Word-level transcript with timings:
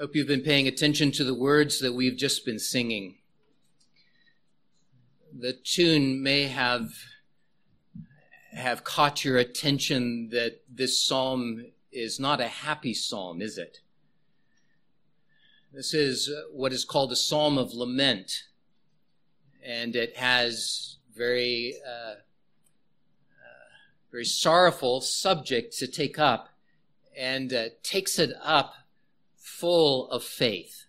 Hope 0.00 0.16
you've 0.16 0.26
been 0.26 0.40
paying 0.40 0.66
attention 0.66 1.12
to 1.12 1.22
the 1.22 1.34
words 1.34 1.80
that 1.80 1.92
we've 1.92 2.16
just 2.16 2.46
been 2.46 2.58
singing. 2.58 3.16
The 5.38 5.52
tune 5.52 6.22
may 6.22 6.44
have 6.44 6.88
have 8.54 8.84
caught 8.84 9.22
your 9.22 9.36
attention 9.36 10.30
that 10.30 10.62
this 10.66 11.04
psalm 11.04 11.66
is 11.92 12.18
not 12.18 12.40
a 12.40 12.48
happy 12.48 12.94
psalm, 12.94 13.42
is 13.42 13.58
it? 13.58 13.80
This 15.74 15.92
is 15.92 16.30
what 16.50 16.72
is 16.72 16.86
called 16.86 17.12
a 17.12 17.16
psalm 17.16 17.58
of 17.58 17.74
lament, 17.74 18.44
and 19.62 19.94
it 19.94 20.16
has 20.16 20.96
very 21.14 21.74
uh, 21.86 22.14
uh, 22.14 22.16
very 24.10 24.24
sorrowful 24.24 25.02
subject 25.02 25.76
to 25.78 25.86
take 25.86 26.18
up, 26.18 26.48
and 27.14 27.52
uh, 27.52 27.66
takes 27.82 28.18
it 28.18 28.32
up 28.42 28.74
full 29.62 30.10
of 30.10 30.24
faith. 30.24 30.86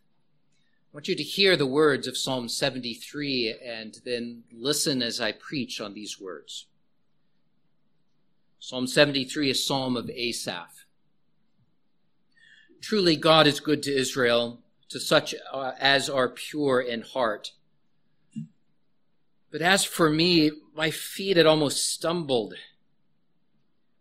I 0.91 0.95
want 0.95 1.07
you 1.07 1.13
to 1.13 1.21
hear 1.21 1.55
the 1.55 1.67
words 1.67 2.07
of 2.07 2.17
Psalm 2.17 2.49
73 2.49 3.55
and 3.63 4.01
then 4.03 4.45
listen 4.51 5.03
as 5.03 5.21
I 5.21 5.31
preach 5.31 5.79
on 5.79 5.93
these 5.93 6.19
words. 6.19 6.65
Psalm 8.57 8.87
73 8.87 9.51
is 9.51 9.59
a 9.59 9.61
Psalm 9.61 9.95
of 9.95 10.09
Asaph. 10.09 10.85
Truly, 12.81 13.15
God 13.15 13.45
is 13.45 13.59
good 13.59 13.83
to 13.83 13.95
Israel, 13.95 14.63
to 14.89 14.99
such 14.99 15.35
uh, 15.51 15.73
as 15.79 16.09
are 16.09 16.29
pure 16.29 16.81
in 16.81 17.03
heart. 17.03 17.51
But 19.51 19.61
as 19.61 19.83
for 19.83 20.09
me, 20.09 20.49
my 20.75 20.89
feet 20.89 21.37
had 21.37 21.45
almost 21.45 21.91
stumbled. 21.91 22.55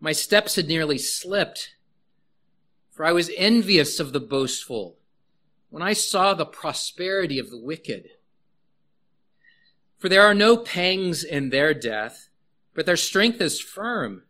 My 0.01 0.13
steps 0.13 0.57
had 0.57 0.67
nearly 0.67 0.97
slipped. 0.97 1.75
For 3.03 3.07
I 3.07 3.13
was 3.13 3.33
envious 3.37 3.99
of 3.99 4.13
the 4.13 4.21
boastful 4.21 4.97
when 5.71 5.83
I 5.83 5.93
saw 5.93 6.35
the 6.35 6.47
prosperity 6.47 7.41
of 7.41 7.51
the 7.51 7.59
wicked. 7.59 8.11
For 9.99 10.09
there 10.09 10.23
are 10.23 10.35
no 10.35 10.57
pangs 10.57 11.25
in 11.25 11.51
their 11.51 11.75
death, 11.75 12.29
but 12.75 12.87
their 12.87 12.97
strength 12.97 13.41
is 13.41 13.59
firm. 13.59 14.23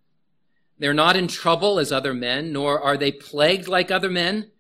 They're 0.79 0.95
not 0.95 1.17
in 1.17 1.29
trouble 1.29 1.79
as 1.79 1.93
other 1.93 2.15
men, 2.15 2.51
nor 2.51 2.81
are 2.81 2.97
they 2.97 3.13
plagued 3.13 3.69
like 3.69 3.91
other 3.91 4.09
men. 4.09 4.53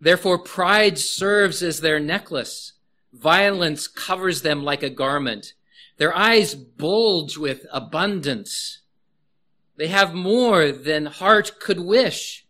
Therefore 0.00 0.38
pride 0.38 0.98
serves 0.98 1.62
as 1.62 1.82
their 1.82 2.00
necklace. 2.00 2.72
Violence 3.12 3.88
covers 3.88 4.40
them 4.40 4.64
like 4.64 4.82
a 4.82 4.88
garment. 4.88 5.52
Their 5.98 6.16
eyes 6.16 6.54
bulge 6.54 7.36
with 7.36 7.66
abundance. 7.70 8.78
They 9.76 9.88
have 9.88 10.14
more 10.14 10.72
than 10.72 11.04
heart 11.04 11.60
could 11.60 11.80
wish. 11.80 12.46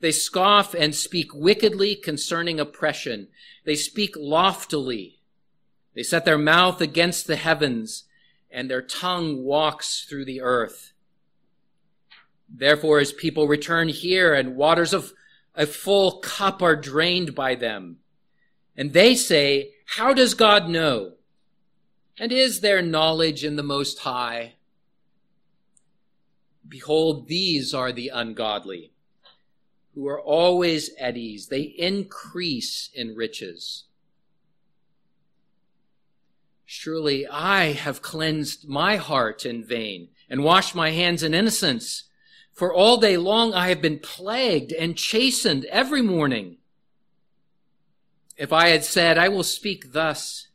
They 0.00 0.12
scoff 0.12 0.74
and 0.74 0.94
speak 0.94 1.34
wickedly 1.34 1.94
concerning 1.94 2.60
oppression. 2.60 3.28
They 3.64 3.76
speak 3.76 4.14
loftily. 4.16 5.20
They 5.94 6.02
set 6.02 6.24
their 6.24 6.38
mouth 6.38 6.80
against 6.80 7.26
the 7.26 7.36
heavens, 7.36 8.04
and 8.50 8.70
their 8.70 8.82
tongue 8.82 9.42
walks 9.42 10.04
through 10.04 10.26
the 10.26 10.42
earth. 10.42 10.92
Therefore, 12.48 13.00
as 13.00 13.12
people 13.12 13.48
return 13.48 13.88
here, 13.88 14.34
and 14.34 14.56
waters 14.56 14.92
of 14.92 15.14
a 15.54 15.66
full 15.66 16.18
cup 16.18 16.60
are 16.60 16.76
drained 16.76 17.34
by 17.34 17.54
them, 17.54 17.98
and 18.76 18.92
they 18.92 19.14
say, 19.14 19.72
How 19.86 20.12
does 20.12 20.34
God 20.34 20.68
know? 20.68 21.14
And 22.18 22.30
is 22.30 22.60
there 22.60 22.82
knowledge 22.82 23.44
in 23.44 23.56
the 23.56 23.62
Most 23.62 24.00
High? 24.00 24.54
Behold, 26.68 27.28
these 27.28 27.72
are 27.72 27.92
the 27.92 28.10
ungodly 28.12 28.92
who 29.96 30.06
are 30.06 30.20
always 30.20 30.90
at 31.00 31.16
ease. 31.16 31.48
They 31.48 31.62
increase 31.62 32.90
in 32.94 33.16
riches. 33.16 33.84
Surely 36.66 37.26
I 37.26 37.72
have 37.72 38.02
cleansed 38.02 38.68
my 38.68 38.96
heart 38.96 39.46
in 39.46 39.64
vain 39.64 40.08
and 40.28 40.44
washed 40.44 40.74
my 40.74 40.90
hands 40.90 41.22
in 41.22 41.32
innocence. 41.32 42.04
For 42.52 42.74
all 42.74 42.98
day 42.98 43.16
long 43.16 43.54
I 43.54 43.68
have 43.68 43.80
been 43.80 43.98
plagued 43.98 44.70
and 44.70 44.98
chastened 44.98 45.64
every 45.66 46.02
morning. 46.02 46.58
If 48.36 48.52
I 48.52 48.68
had 48.68 48.84
said, 48.84 49.16
I 49.16 49.30
will 49.30 49.42
speak 49.42 49.94
thus, 49.94 50.48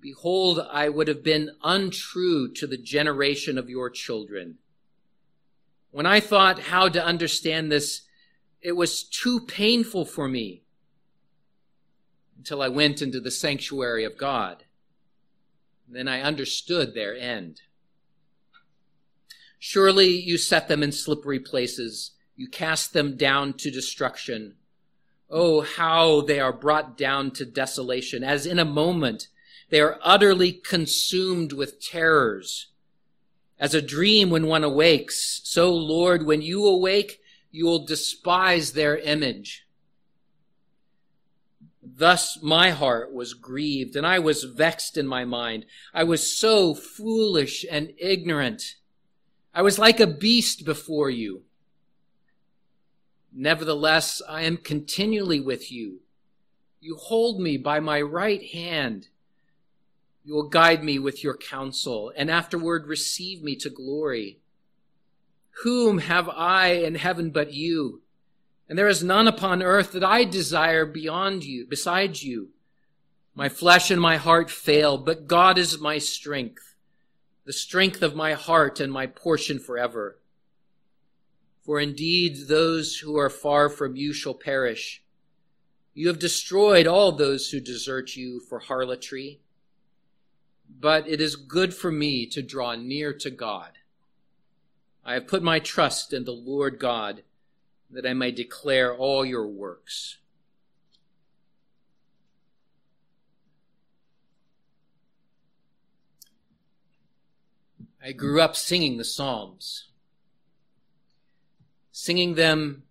behold, 0.00 0.66
I 0.72 0.88
would 0.88 1.08
have 1.08 1.22
been 1.22 1.50
untrue 1.62 2.50
to 2.54 2.66
the 2.66 2.78
generation 2.78 3.58
of 3.58 3.68
your 3.68 3.90
children. 3.90 4.56
When 5.90 6.06
I 6.06 6.20
thought 6.20 6.60
how 6.60 6.88
to 6.88 7.04
understand 7.04 7.70
this, 7.70 8.02
it 8.62 8.72
was 8.72 9.02
too 9.02 9.40
painful 9.40 10.04
for 10.04 10.28
me 10.28 10.62
until 12.38 12.62
I 12.62 12.68
went 12.68 13.02
into 13.02 13.20
the 13.20 13.30
sanctuary 13.30 14.04
of 14.04 14.16
God. 14.16 14.64
Then 15.88 16.08
I 16.08 16.22
understood 16.22 16.94
their 16.94 17.14
end. 17.14 17.60
Surely 19.58 20.08
you 20.08 20.38
set 20.38 20.68
them 20.68 20.82
in 20.82 20.92
slippery 20.92 21.40
places. 21.40 22.12
You 22.36 22.48
cast 22.48 22.92
them 22.92 23.16
down 23.16 23.54
to 23.54 23.70
destruction. 23.70 24.54
Oh, 25.28 25.60
how 25.60 26.20
they 26.20 26.40
are 26.40 26.52
brought 26.52 26.96
down 26.96 27.30
to 27.32 27.44
desolation. 27.44 28.22
As 28.22 28.46
in 28.46 28.58
a 28.58 28.64
moment, 28.64 29.28
they 29.70 29.80
are 29.80 29.98
utterly 30.02 30.52
consumed 30.52 31.52
with 31.52 31.80
terrors. 31.80 32.68
As 33.58 33.74
a 33.74 33.82
dream 33.82 34.30
when 34.30 34.46
one 34.46 34.64
awakes, 34.64 35.40
so 35.44 35.72
Lord, 35.72 36.26
when 36.26 36.42
you 36.42 36.66
awake, 36.66 37.21
you 37.52 37.66
will 37.66 37.86
despise 37.86 38.72
their 38.72 38.96
image. 38.96 39.66
Thus 41.82 42.42
my 42.42 42.70
heart 42.70 43.12
was 43.12 43.34
grieved, 43.34 43.94
and 43.94 44.06
I 44.06 44.18
was 44.18 44.44
vexed 44.44 44.96
in 44.96 45.06
my 45.06 45.24
mind. 45.24 45.66
I 45.92 46.04
was 46.04 46.36
so 46.36 46.74
foolish 46.74 47.64
and 47.70 47.92
ignorant. 47.98 48.76
I 49.54 49.62
was 49.62 49.78
like 49.78 50.00
a 50.00 50.06
beast 50.06 50.64
before 50.64 51.10
you. 51.10 51.42
Nevertheless, 53.32 54.22
I 54.28 54.42
am 54.42 54.56
continually 54.56 55.40
with 55.40 55.70
you. 55.70 56.00
You 56.80 56.96
hold 56.96 57.40
me 57.40 57.56
by 57.58 57.80
my 57.80 58.00
right 58.00 58.42
hand. 58.42 59.08
You 60.24 60.34
will 60.34 60.48
guide 60.48 60.84
me 60.84 60.98
with 60.98 61.24
your 61.24 61.36
counsel, 61.36 62.12
and 62.16 62.30
afterward 62.30 62.86
receive 62.86 63.42
me 63.42 63.56
to 63.56 63.70
glory. 63.70 64.38
Whom 65.62 65.98
have 65.98 66.28
I 66.28 66.68
in 66.68 66.94
heaven 66.94 67.30
but 67.30 67.52
you? 67.52 68.02
And 68.68 68.78
there 68.78 68.88
is 68.88 69.04
none 69.04 69.28
upon 69.28 69.62
earth 69.62 69.92
that 69.92 70.04
I 70.04 70.24
desire 70.24 70.86
beyond 70.86 71.44
you, 71.44 71.66
besides 71.68 72.24
you. 72.24 72.48
My 73.34 73.48
flesh 73.48 73.90
and 73.90 74.00
my 74.00 74.16
heart 74.16 74.50
fail, 74.50 74.98
but 74.98 75.26
God 75.26 75.58
is 75.58 75.78
my 75.78 75.98
strength, 75.98 76.74
the 77.44 77.52
strength 77.52 78.02
of 78.02 78.14
my 78.14 78.32
heart 78.32 78.80
and 78.80 78.92
my 78.92 79.06
portion 79.06 79.58
forever. 79.58 80.18
For 81.64 81.78
indeed 81.78 82.48
those 82.48 82.98
who 82.98 83.16
are 83.18 83.30
far 83.30 83.68
from 83.68 83.96
you 83.96 84.12
shall 84.12 84.34
perish. 84.34 85.02
You 85.94 86.08
have 86.08 86.18
destroyed 86.18 86.86
all 86.86 87.12
those 87.12 87.50
who 87.50 87.60
desert 87.60 88.16
you 88.16 88.40
for 88.40 88.58
harlotry. 88.58 89.40
But 90.80 91.06
it 91.06 91.20
is 91.20 91.36
good 91.36 91.74
for 91.74 91.92
me 91.92 92.26
to 92.26 92.42
draw 92.42 92.74
near 92.74 93.12
to 93.12 93.30
God. 93.30 93.78
I 95.04 95.14
have 95.14 95.26
put 95.26 95.42
my 95.42 95.58
trust 95.58 96.12
in 96.12 96.24
the 96.24 96.32
Lord 96.32 96.78
God 96.78 97.22
that 97.90 98.06
I 98.06 98.14
may 98.14 98.30
declare 98.30 98.94
all 98.94 99.24
your 99.24 99.46
works. 99.46 100.18
I 108.04 108.12
grew 108.12 108.40
up 108.40 108.56
singing 108.56 108.96
the 108.96 109.04
Psalms, 109.04 109.88
singing 111.92 112.34
them 112.34 112.82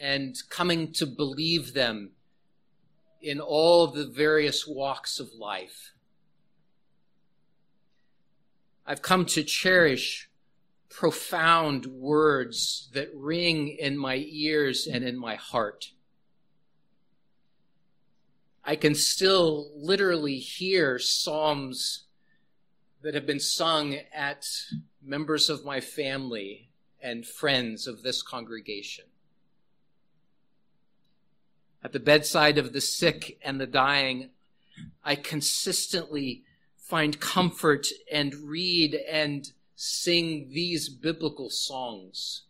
and 0.00 0.36
coming 0.48 0.92
to 0.94 1.06
believe 1.06 1.74
them 1.74 2.10
in 3.20 3.40
all 3.40 3.88
the 3.88 4.06
various 4.06 4.66
walks 4.66 5.20
of 5.20 5.32
life. 5.34 5.92
I've 8.86 9.02
come 9.02 9.26
to 9.26 9.42
cherish 9.42 10.27
profound 10.90 11.86
words 11.86 12.88
that 12.92 13.14
ring 13.14 13.68
in 13.68 13.96
my 13.96 14.24
ears 14.28 14.86
and 14.86 15.04
in 15.04 15.18
my 15.18 15.34
heart. 15.34 15.92
I 18.64 18.76
can 18.76 18.94
still 18.94 19.70
literally 19.76 20.38
hear 20.38 20.98
psalms 20.98 22.04
that 23.02 23.14
have 23.14 23.26
been 23.26 23.40
sung 23.40 23.96
at 24.12 24.46
members 25.02 25.48
of 25.48 25.64
my 25.64 25.80
family 25.80 26.68
and 27.00 27.24
friends 27.24 27.86
of 27.86 28.02
this 28.02 28.22
congregation. 28.22 29.06
At 31.82 31.92
the 31.92 32.00
bedside 32.00 32.58
of 32.58 32.72
the 32.72 32.80
sick 32.80 33.38
and 33.42 33.60
the 33.60 33.66
dying, 33.66 34.30
I 35.04 35.14
consistently 35.14 36.44
find 36.76 37.20
comfort 37.20 37.86
and 38.10 38.34
read 38.34 38.94
and 39.08 39.50
sing 39.80 40.48
these 40.50 40.88
biblical 40.88 41.48
songs 41.48 42.42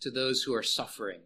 to 0.00 0.10
those 0.10 0.42
who 0.42 0.54
are 0.54 0.62
suffering. 0.62 1.20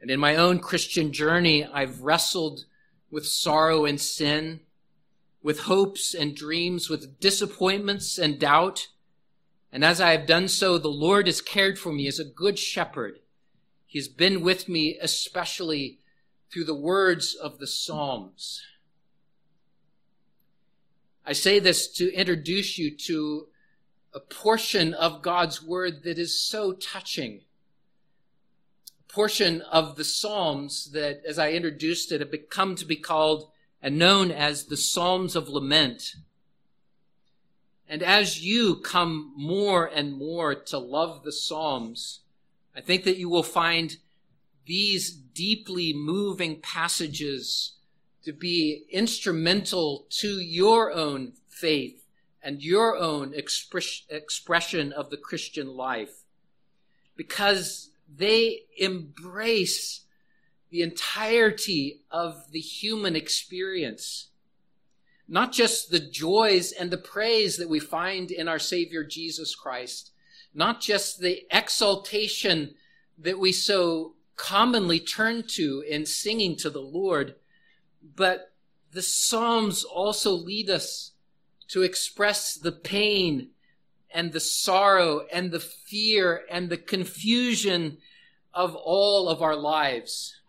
And 0.00 0.08
in 0.08 0.20
my 0.20 0.36
own 0.36 0.60
Christian 0.60 1.12
journey, 1.12 1.64
I've 1.64 2.02
wrestled 2.02 2.66
with 3.10 3.26
sorrow 3.26 3.84
and 3.84 4.00
sin, 4.00 4.60
with 5.42 5.62
hopes 5.62 6.14
and 6.14 6.36
dreams, 6.36 6.88
with 6.88 7.18
disappointments 7.18 8.18
and 8.18 8.38
doubt. 8.38 8.86
And 9.72 9.84
as 9.84 10.00
I 10.00 10.12
have 10.12 10.26
done 10.26 10.46
so, 10.46 10.78
the 10.78 10.86
Lord 10.86 11.26
has 11.26 11.40
cared 11.40 11.76
for 11.76 11.92
me 11.92 12.06
as 12.06 12.20
a 12.20 12.24
good 12.24 12.56
shepherd. 12.56 13.18
He's 13.84 14.06
been 14.06 14.42
with 14.42 14.68
me, 14.68 14.96
especially 15.02 15.98
through 16.52 16.66
the 16.66 16.72
words 16.72 17.34
of 17.34 17.58
the 17.58 17.66
Psalms. 17.66 18.62
I 21.28 21.32
say 21.34 21.58
this 21.58 21.88
to 21.88 22.10
introduce 22.14 22.78
you 22.78 22.90
to 22.90 23.48
a 24.14 24.20
portion 24.20 24.94
of 24.94 25.20
God's 25.20 25.62
word 25.62 26.02
that 26.04 26.18
is 26.18 26.40
so 26.40 26.72
touching. 26.72 27.42
A 29.06 29.12
portion 29.12 29.60
of 29.60 29.96
the 29.96 30.04
Psalms 30.04 30.90
that, 30.92 31.20
as 31.28 31.38
I 31.38 31.50
introduced 31.50 32.12
it, 32.12 32.20
have 32.20 32.30
become 32.30 32.76
to 32.76 32.86
be 32.86 32.96
called 32.96 33.50
and 33.82 33.98
known 33.98 34.30
as 34.30 34.64
the 34.64 34.76
Psalms 34.78 35.36
of 35.36 35.50
Lament. 35.50 36.14
And 37.86 38.02
as 38.02 38.42
you 38.42 38.76
come 38.76 39.34
more 39.36 39.84
and 39.84 40.14
more 40.14 40.54
to 40.54 40.78
love 40.78 41.24
the 41.24 41.32
Psalms, 41.32 42.20
I 42.74 42.80
think 42.80 43.04
that 43.04 43.18
you 43.18 43.28
will 43.28 43.42
find 43.42 43.98
these 44.64 45.10
deeply 45.10 45.92
moving 45.92 46.62
passages 46.62 47.74
to 48.24 48.32
be 48.32 48.84
instrumental 48.90 50.06
to 50.10 50.40
your 50.40 50.92
own 50.92 51.32
faith 51.48 52.04
and 52.42 52.62
your 52.62 52.96
own 52.96 53.34
express, 53.34 54.02
expression 54.08 54.92
of 54.92 55.10
the 55.10 55.16
Christian 55.16 55.68
life 55.68 56.24
because 57.16 57.90
they 58.16 58.60
embrace 58.78 60.02
the 60.70 60.82
entirety 60.82 62.00
of 62.10 62.50
the 62.52 62.60
human 62.60 63.16
experience. 63.16 64.28
Not 65.26 65.52
just 65.52 65.90
the 65.90 66.00
joys 66.00 66.72
and 66.72 66.90
the 66.90 66.98
praise 66.98 67.56
that 67.56 67.68
we 67.68 67.80
find 67.80 68.30
in 68.30 68.48
our 68.48 68.58
Savior 68.58 69.04
Jesus 69.04 69.54
Christ, 69.54 70.12
not 70.54 70.80
just 70.80 71.20
the 71.20 71.42
exaltation 71.50 72.74
that 73.18 73.38
we 73.38 73.52
so 73.52 74.14
commonly 74.36 75.00
turn 75.00 75.42
to 75.48 75.84
in 75.86 76.06
singing 76.06 76.56
to 76.56 76.70
the 76.70 76.80
Lord, 76.80 77.34
but 78.02 78.52
the 78.92 79.02
Psalms 79.02 79.84
also 79.84 80.32
lead 80.32 80.70
us 80.70 81.12
to 81.68 81.82
express 81.82 82.54
the 82.54 82.72
pain 82.72 83.50
and 84.10 84.32
the 84.32 84.40
sorrow 84.40 85.26
and 85.32 85.50
the 85.50 85.60
fear 85.60 86.42
and 86.50 86.70
the 86.70 86.78
confusion 86.78 87.98
of 88.54 88.74
all 88.74 89.28
of 89.28 89.42
our 89.42 89.56
lives. 89.56 90.40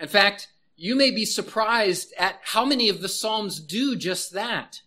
In 0.00 0.08
fact, 0.08 0.48
you 0.76 0.94
may 0.94 1.10
be 1.10 1.24
surprised 1.24 2.12
at 2.18 2.38
how 2.42 2.64
many 2.64 2.88
of 2.88 3.00
the 3.00 3.08
Psalms 3.08 3.60
do 3.60 3.96
just 3.96 4.32
that. 4.32 4.80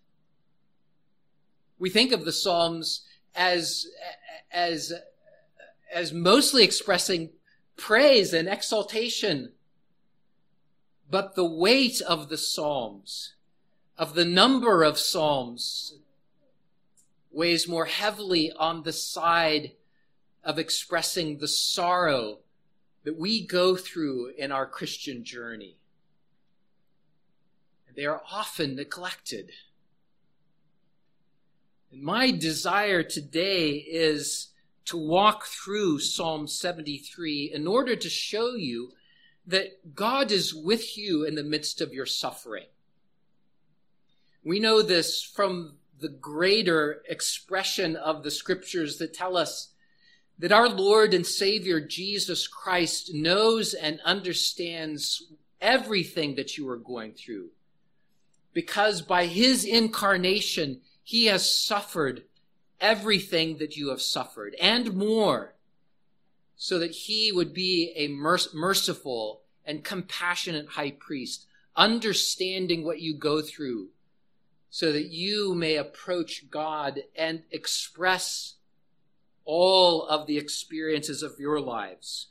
We 1.80 1.90
think 1.90 2.12
of 2.12 2.26
the 2.26 2.32
Psalms 2.32 3.06
as, 3.36 3.88
as, 4.52 4.94
as 5.94 6.12
mostly 6.12 6.64
expressing 6.64 7.30
praise 7.78 8.34
and 8.34 8.48
exaltation. 8.48 9.54
But 11.10 11.36
the 11.36 11.46
weight 11.46 12.02
of 12.02 12.30
the 12.30 12.38
Psalms, 12.38 13.34
of 13.98 14.14
the 14.14 14.26
number 14.26 14.84
of 14.84 15.00
Psalms, 15.00 15.96
weighs 17.32 17.68
more 17.68 17.86
heavily 17.86 18.52
on 18.52 18.84
the 18.84 18.94
side 18.94 19.72
of 20.44 20.60
expressing 20.60 21.38
the 21.38 21.48
sorrow 21.48 22.40
that 23.04 23.18
we 23.18 23.46
go 23.46 23.76
through 23.76 24.34
in 24.38 24.52
our 24.52 24.66
Christian 24.66 25.24
journey. 25.24 25.78
They 27.96 28.06
are 28.06 28.22
often 28.32 28.76
neglected. 28.76 29.52
And 31.92 32.02
my 32.02 32.32
desire 32.32 33.04
today 33.04 33.72
is 33.72 34.50
to 34.86 34.98
walk 34.98 35.48
through 35.48 36.00
Psalm 36.00 36.48
73 36.48 37.52
in 37.54 37.68
order 37.68 37.98
to 37.98 38.10
show 38.10 38.56
you 38.56 38.94
that 39.50 39.96
God 39.96 40.32
is 40.32 40.54
with 40.54 40.96
you 40.96 41.26
in 41.26 41.34
the 41.34 41.44
midst 41.44 41.82
of 41.82 41.92
your 41.92 42.06
suffering. 42.06 42.68
We 44.44 44.60
know 44.60 44.84
this 44.84 45.24
from 45.24 45.78
the 46.00 46.08
greater 46.08 47.02
expression 47.10 47.96
of 47.96 48.24
the 48.24 48.32
scriptures 48.32 48.98
that 48.98 49.14
tell 49.14 49.36
us 49.36 49.70
that 50.38 50.52
our 50.52 50.70
Lord 50.70 51.14
and 51.16 51.26
Savior 51.26 51.82
Jesus 51.82 52.48
Christ 52.48 53.12
knows 53.14 53.74
and 53.74 54.00
understands 54.06 55.34
everything 55.60 56.36
that 56.36 56.56
you 56.58 56.70
are 56.70 56.78
going 56.78 57.14
through. 57.14 57.50
Because 58.54 59.02
by 59.02 59.26
his 59.26 59.66
incarnation, 59.66 60.82
he 61.04 61.26
has 61.26 61.54
suffered 61.54 62.24
everything 62.80 63.58
that 63.58 63.76
you 63.76 63.90
have 63.90 64.02
suffered 64.02 64.56
and 64.62 64.96
more 64.96 65.56
so 66.62 66.78
that 66.78 66.92
he 66.92 67.32
would 67.32 67.54
be 67.54 67.94
a 67.96 68.10
merc- 68.10 68.54
merciful 68.54 69.39
and 69.70 69.84
compassionate 69.84 70.70
high 70.70 70.90
priest, 70.90 71.46
understanding 71.76 72.84
what 72.84 73.00
you 73.00 73.14
go 73.14 73.40
through 73.40 73.90
so 74.72 74.92
that 74.92 75.06
you 75.06 75.54
may 75.54 75.76
approach 75.76 76.50
God 76.50 77.02
and 77.16 77.44
express 77.52 78.56
all 79.46 80.08
of 80.08 80.26
the 80.26 80.40
experiences 80.40 81.22
of 81.22 81.40
your 81.40 81.60
lives. 81.60 82.30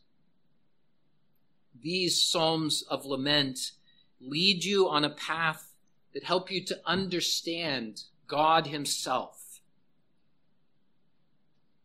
These 1.80 2.20
Psalms 2.20 2.82
of 2.90 3.06
Lament 3.06 3.70
lead 4.20 4.64
you 4.64 4.88
on 4.88 5.04
a 5.04 5.10
path 5.10 5.74
that 6.14 6.24
help 6.24 6.50
you 6.50 6.64
to 6.64 6.80
understand 6.84 8.02
God 8.26 8.66
Himself. 8.66 9.60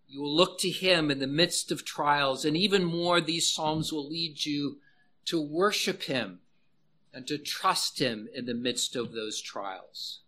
You 0.07 0.23
will 0.23 0.35
look 0.35 0.57
to 0.59 0.69
Him 0.71 1.11
in 1.11 1.19
the 1.19 1.27
midst 1.27 1.71
of 1.71 1.85
trials, 1.85 2.43
and 2.43 2.57
even 2.57 2.83
more, 2.83 3.21
these 3.21 3.53
Psalms 3.53 3.93
will 3.93 4.09
lead 4.09 4.43
you 4.47 4.79
to 5.25 5.41
worship 5.41 6.03
Him 6.03 6.39
and 7.13 7.27
to 7.27 7.37
trust 7.37 7.99
Him 7.99 8.27
in 8.33 8.45
the 8.45 8.53
midst 8.53 8.95
of 8.95 9.11
those 9.11 9.41
trials. 9.41 10.19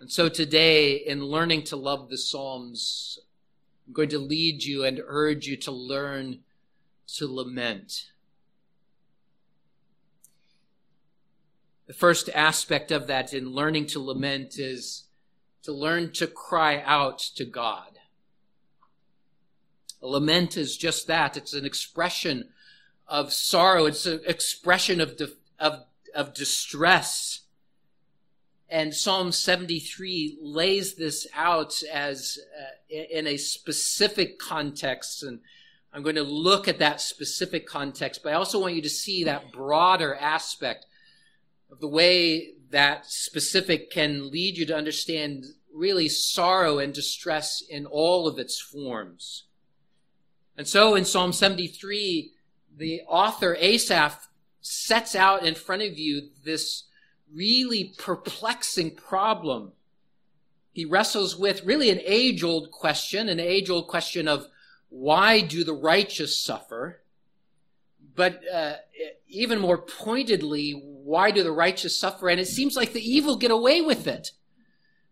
And 0.00 0.10
so 0.10 0.28
today, 0.28 0.94
in 0.94 1.24
learning 1.24 1.64
to 1.64 1.76
love 1.76 2.10
the 2.10 2.18
Psalms, 2.18 3.18
I'm 3.86 3.94
going 3.94 4.10
to 4.10 4.18
lead 4.18 4.62
you 4.64 4.84
and 4.84 5.00
urge 5.06 5.46
you 5.46 5.56
to 5.58 5.70
learn 5.70 6.40
to 7.14 7.26
lament. 7.26 8.10
The 11.86 11.94
first 11.94 12.28
aspect 12.34 12.90
of 12.90 13.06
that 13.06 13.32
in 13.32 13.50
learning 13.50 13.86
to 13.88 14.00
lament 14.00 14.58
is 14.58 15.04
to 15.62 15.72
learn 15.72 16.12
to 16.12 16.26
cry 16.26 16.82
out 16.84 17.18
to 17.36 17.44
God. 17.44 17.98
A 20.02 20.06
lament 20.06 20.56
is 20.56 20.76
just 20.76 21.06
that. 21.06 21.36
It's 21.36 21.54
an 21.54 21.64
expression 21.64 22.48
of 23.08 23.32
sorrow. 23.32 23.86
It's 23.86 24.06
an 24.06 24.20
expression 24.26 25.00
of, 25.00 25.20
of, 25.58 25.84
of 26.14 26.34
distress. 26.34 27.40
And 28.68 28.94
Psalm 28.94 29.30
73 29.30 30.38
lays 30.40 30.94
this 30.94 31.26
out 31.34 31.82
as 31.92 32.38
uh, 32.58 32.96
in 33.10 33.26
a 33.26 33.36
specific 33.36 34.38
context. 34.38 35.22
And 35.22 35.40
I'm 35.92 36.02
going 36.02 36.16
to 36.16 36.24
look 36.24 36.66
at 36.66 36.80
that 36.80 37.00
specific 37.00 37.66
context, 37.66 38.22
but 38.22 38.32
I 38.32 38.36
also 38.36 38.60
want 38.60 38.74
you 38.74 38.82
to 38.82 38.88
see 38.88 39.24
that 39.24 39.52
broader 39.52 40.14
aspect 40.14 40.86
of 41.70 41.80
the 41.80 41.88
way 41.88 42.54
that 42.70 43.06
specific 43.06 43.90
can 43.90 44.30
lead 44.30 44.58
you 44.58 44.66
to 44.66 44.76
understand 44.76 45.44
really 45.72 46.08
sorrow 46.08 46.78
and 46.78 46.92
distress 46.92 47.62
in 47.68 47.86
all 47.86 48.26
of 48.26 48.38
its 48.38 48.60
forms. 48.60 49.44
And 50.56 50.66
so 50.66 50.94
in 50.94 51.04
Psalm 51.04 51.32
73, 51.32 52.32
the 52.76 53.02
author 53.08 53.56
Asaph 53.58 54.28
sets 54.60 55.14
out 55.14 55.44
in 55.44 55.54
front 55.54 55.82
of 55.82 55.98
you 55.98 56.28
this 56.44 56.84
really 57.32 57.94
perplexing 57.98 58.94
problem. 58.94 59.72
He 60.72 60.84
wrestles 60.84 61.36
with 61.36 61.64
really 61.64 61.90
an 61.90 62.00
age 62.04 62.42
old 62.44 62.70
question, 62.70 63.28
an 63.28 63.40
age 63.40 63.70
old 63.70 63.88
question 63.88 64.28
of 64.28 64.46
why 64.88 65.40
do 65.40 65.64
the 65.64 65.74
righteous 65.74 66.40
suffer? 66.40 67.00
But 68.14 68.40
uh, 68.52 68.74
even 69.28 69.58
more 69.58 69.78
pointedly, 69.78 70.72
why 70.72 71.30
do 71.30 71.42
the 71.42 71.52
righteous 71.52 71.98
suffer? 71.98 72.28
And 72.28 72.40
it 72.40 72.48
seems 72.48 72.76
like 72.76 72.92
the 72.92 73.10
evil 73.10 73.36
get 73.36 73.50
away 73.50 73.80
with 73.80 74.06
it. 74.06 74.32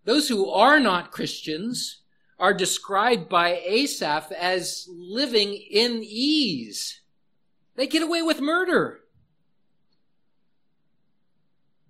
Those 0.05 0.29
who 0.29 0.51
are 0.51 0.81
not 0.81 1.13
Christians 1.13 2.03
are 2.39 2.53
described 2.53 3.29
by 3.29 3.61
Asaph 3.65 4.33
as 4.33 4.87
living 4.91 5.55
in 5.55 6.03
ease. 6.05 7.01
They 7.77 7.87
get 7.87 8.03
away 8.03 8.23
with 8.23 8.41
murder. 8.41 9.01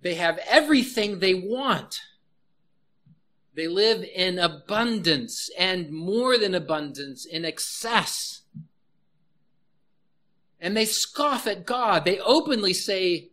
They 0.01 0.15
have 0.15 0.39
everything 0.47 1.19
they 1.19 1.33
want. 1.33 2.01
They 3.55 3.67
live 3.67 4.03
in 4.03 4.37
abundance 4.37 5.49
and 5.57 5.89
more 5.91 6.37
than 6.37 6.53
abundance, 6.53 7.25
in 7.25 7.45
excess. 7.45 8.41
And 10.59 10.75
they 10.75 10.85
scoff 10.85 11.47
at 11.47 11.65
God. 11.65 12.05
They 12.05 12.19
openly 12.19 12.73
say, 12.73 13.29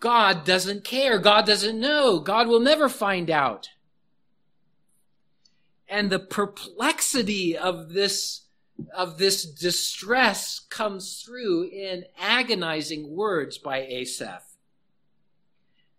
God 0.00 0.44
doesn't 0.44 0.82
care. 0.82 1.18
God 1.18 1.46
doesn't 1.46 1.78
know. 1.78 2.20
God 2.20 2.48
will 2.48 2.60
never 2.60 2.88
find 2.88 3.30
out. 3.30 3.68
And 5.88 6.10
the 6.10 6.18
perplexity 6.18 7.56
of 7.56 7.92
this, 7.92 8.42
of 8.94 9.18
this 9.18 9.44
distress 9.44 10.58
comes 10.58 11.22
through 11.22 11.64
in 11.64 12.04
agonizing 12.18 13.14
words 13.14 13.58
by 13.58 13.78
Asaph. 13.82 14.42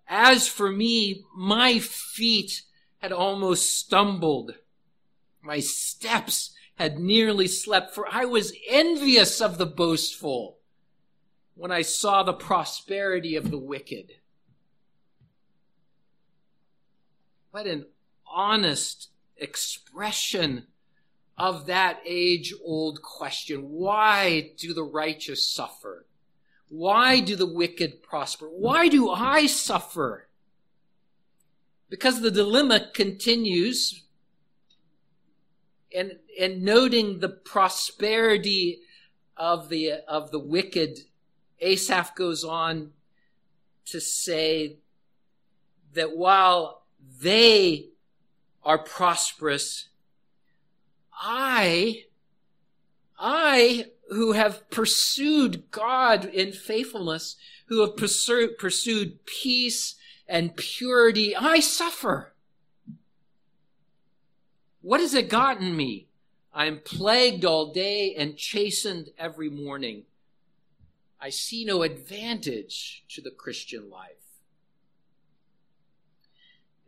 As 0.08 0.48
for 0.48 0.72
me, 0.72 1.24
my 1.36 1.80
feet 1.80 2.64
had 3.00 3.12
almost 3.12 3.78
stumbled. 3.78 4.56
My 5.42 5.60
steps 5.60 6.52
had 6.76 7.00
nearly 7.00 7.48
slept, 7.48 7.94
for 7.94 8.08
I 8.12 8.26
was 8.26 8.54
envious 8.68 9.40
of 9.40 9.58
the 9.58 9.66
boastful 9.66 10.58
when 11.56 11.72
I 11.72 11.82
saw 11.82 12.24
the 12.24 12.34
prosperity 12.34 13.36
of 13.36 13.52
the 13.52 13.58
wicked. 13.58 14.14
What 17.52 17.68
an 17.68 17.86
honest 18.26 19.10
expression 19.38 20.68
of 21.42 21.66
that 21.66 22.00
age 22.06 22.54
old 22.64 23.02
question. 23.02 23.72
Why 23.72 24.52
do 24.58 24.76
the 24.76 24.84
righteous 24.84 25.44
suffer? 25.44 26.06
Why 26.70 27.20
do 27.20 27.36
the 27.36 27.52
wicked 27.52 28.04
prosper? 28.04 28.46
Why 28.46 28.88
do 28.90 29.10
I 29.10 29.48
suffer? 29.48 30.28
Because 31.90 32.22
the 32.22 32.30
dilemma 32.30 32.92
continues 32.94 34.04
and, 35.96 36.20
and 36.40 36.62
noting 36.62 37.22
the 37.22 37.30
prosperity 37.30 38.82
of 39.36 39.70
the, 39.70 39.94
of 40.08 40.30
the 40.30 40.40
wicked, 40.40 41.00
Asaph 41.60 42.14
goes 42.14 42.44
on 42.44 42.92
to 43.86 44.00
say 44.00 44.78
that 45.94 46.16
while 46.16 46.84
they 47.20 47.90
are 48.64 48.78
prosperous, 48.78 49.88
I, 51.22 52.06
I 53.18 53.86
who 54.10 54.32
have 54.32 54.70
pursued 54.72 55.70
God 55.70 56.26
in 56.26 56.52
faithfulness, 56.52 57.38
who 57.68 57.82
have 57.82 57.96
pursued, 57.96 59.26
peace 59.26 59.96
and 60.28 60.56
purity, 60.58 61.36
I 61.36 61.60
suffer. 61.60 62.34
What 64.82 65.00
has 65.00 65.14
it 65.14 65.30
gotten 65.30 65.78
me? 65.78 66.08
I 66.54 66.66
am 66.66 66.80
plagued 66.80 67.46
all 67.46 67.72
day 67.72 68.16
and 68.16 68.36
chastened 68.36 69.12
every 69.18 69.50
morning. 69.50 70.04
I 71.22 71.30
see 71.30 71.64
no 71.64 71.84
advantage 71.84 73.06
to 73.10 73.22
the 73.22 73.32
Christian 73.32 73.90
life. 73.90 74.16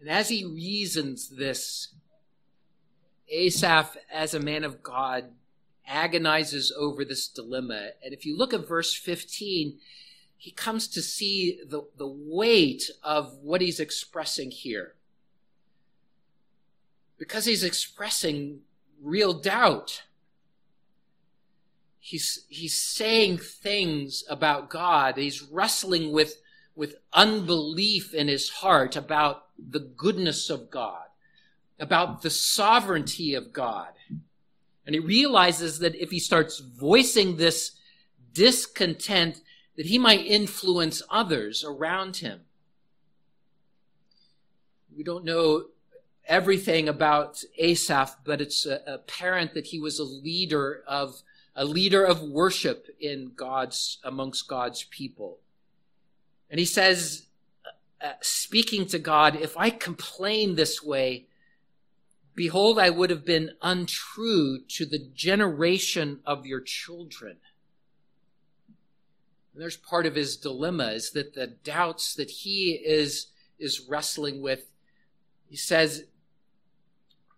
And 0.01 0.09
as 0.09 0.27
he 0.27 0.43
reasons 0.43 1.29
this, 1.29 1.93
Asaph, 3.33 3.97
as 4.11 4.33
a 4.33 4.39
man 4.39 4.63
of 4.63 4.83
God, 4.83 5.31
agonizes 5.87 6.71
over 6.77 7.03
this 7.03 7.27
dilemma. 7.27 7.89
And 8.03 8.13
if 8.13 8.25
you 8.25 8.37
look 8.37 8.53
at 8.53 8.67
verse 8.67 8.93
15, 8.93 9.79
he 10.37 10.51
comes 10.51 10.87
to 10.89 11.01
see 11.01 11.59
the, 11.67 11.83
the 11.97 12.07
weight 12.07 12.89
of 13.01 13.37
what 13.41 13.61
he's 13.61 13.79
expressing 13.79 14.51
here. 14.51 14.95
Because 17.17 17.45
he's 17.45 17.63
expressing 17.63 18.59
real 19.01 19.33
doubt. 19.33 20.03
He's, 21.99 22.45
he's 22.49 22.77
saying 22.77 23.37
things 23.37 24.23
about 24.29 24.69
God. 24.69 25.17
He's 25.17 25.41
wrestling 25.41 26.11
with 26.11 26.37
with 26.75 26.95
unbelief 27.13 28.13
in 28.13 28.27
his 28.27 28.49
heart 28.49 28.95
about 28.95 29.45
the 29.57 29.79
goodness 29.79 30.49
of 30.49 30.69
God, 30.69 31.02
about 31.83 32.21
the 32.21 32.29
sovereignty 32.29 33.35
of 33.35 33.51
God. 33.51 33.89
And 34.85 34.95
he 34.95 34.99
realizes 34.99 35.79
that 35.79 35.95
if 35.95 36.11
he 36.11 36.19
starts 36.19 36.59
voicing 36.59 37.35
this 37.35 37.71
discontent, 38.33 39.41
that 39.75 39.87
he 39.87 39.99
might 39.99 40.25
influence 40.25 41.01
others 41.09 41.61
around 41.61 42.17
him. 42.17 42.39
We 44.95 45.03
don't 45.03 45.25
know 45.25 45.65
everything 46.25 46.87
about 46.87 47.43
Asaph, 47.57 48.15
but 48.23 48.39
it's 48.39 48.65
apparent 48.65 49.53
that 49.53 49.67
he 49.67 49.79
was 49.79 49.99
a 49.99 50.05
leader 50.05 50.83
of 50.87 51.21
a 51.53 51.65
leader 51.65 52.05
of 52.05 52.21
worship 52.21 52.87
in 52.99 53.33
God's 53.35 53.99
amongst 54.05 54.47
God's 54.47 54.83
people. 54.85 55.37
And 56.49 56.59
he 56.59 56.65
says, 56.65 57.27
uh, 57.65 58.05
uh, 58.05 58.13
speaking 58.21 58.87
to 58.87 58.99
God, 58.99 59.35
if 59.35 59.57
I 59.57 59.69
complain 59.69 60.55
this 60.55 60.81
way, 60.81 61.27
behold, 62.35 62.79
I 62.79 62.89
would 62.89 63.09
have 63.09 63.25
been 63.25 63.51
untrue 63.61 64.59
to 64.69 64.85
the 64.85 64.99
generation 65.13 66.19
of 66.25 66.45
your 66.45 66.61
children. 66.61 67.37
And 69.53 69.61
there's 69.61 69.77
part 69.77 70.05
of 70.05 70.15
his 70.15 70.37
dilemma 70.37 70.87
is 70.87 71.11
that 71.11 71.35
the 71.35 71.47
doubts 71.47 72.15
that 72.15 72.29
he 72.29 72.71
is, 72.71 73.27
is 73.59 73.87
wrestling 73.87 74.41
with, 74.41 74.65
he 75.47 75.55
says 75.55 76.05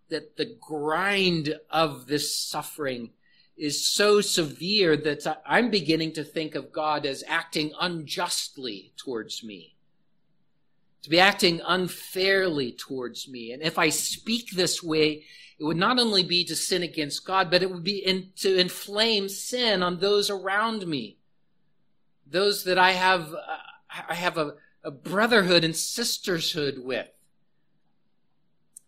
that 0.10 0.38
the 0.38 0.56
grind 0.62 1.60
of 1.70 2.08
this 2.08 2.36
suffering 2.36 3.12
is 3.58 3.88
so 3.88 4.22
severe 4.22 4.98
that 4.98 5.42
I'm 5.46 5.70
beginning 5.70 6.14
to 6.14 6.24
think 6.24 6.56
of 6.56 6.72
God 6.72 7.06
as 7.06 7.24
acting 7.28 7.72
unjustly 7.80 8.94
towards 8.98 9.44
me, 9.44 9.75
to 11.06 11.10
be 11.12 11.20
acting 11.20 11.62
unfairly 11.64 12.72
towards 12.72 13.28
me. 13.28 13.52
And 13.52 13.62
if 13.62 13.78
I 13.78 13.90
speak 13.90 14.50
this 14.50 14.82
way, 14.82 15.24
it 15.60 15.64
would 15.64 15.78
not 15.78 16.00
only 16.00 16.24
be 16.24 16.44
to 16.46 16.56
sin 16.56 16.82
against 16.82 17.28
God, 17.28 17.52
but 17.52 17.62
it 17.62 17.70
would 17.70 17.84
be 17.84 18.00
in, 18.00 18.32
to 18.38 18.58
inflame 18.58 19.30
sin 19.30 19.84
on 19.84 20.00
those 20.00 20.32
around 20.32 20.88
me, 20.88 21.20
those 22.26 22.64
that 22.64 22.80
I 22.80 22.94
have, 22.94 23.32
uh, 23.36 23.58
I 24.10 24.16
have 24.16 24.40
a, 24.40 24.56
a 24.84 24.90
brotherhood 24.90 25.64
and 25.64 25.76
sisterhood 25.76 26.80
with. 26.80 27.08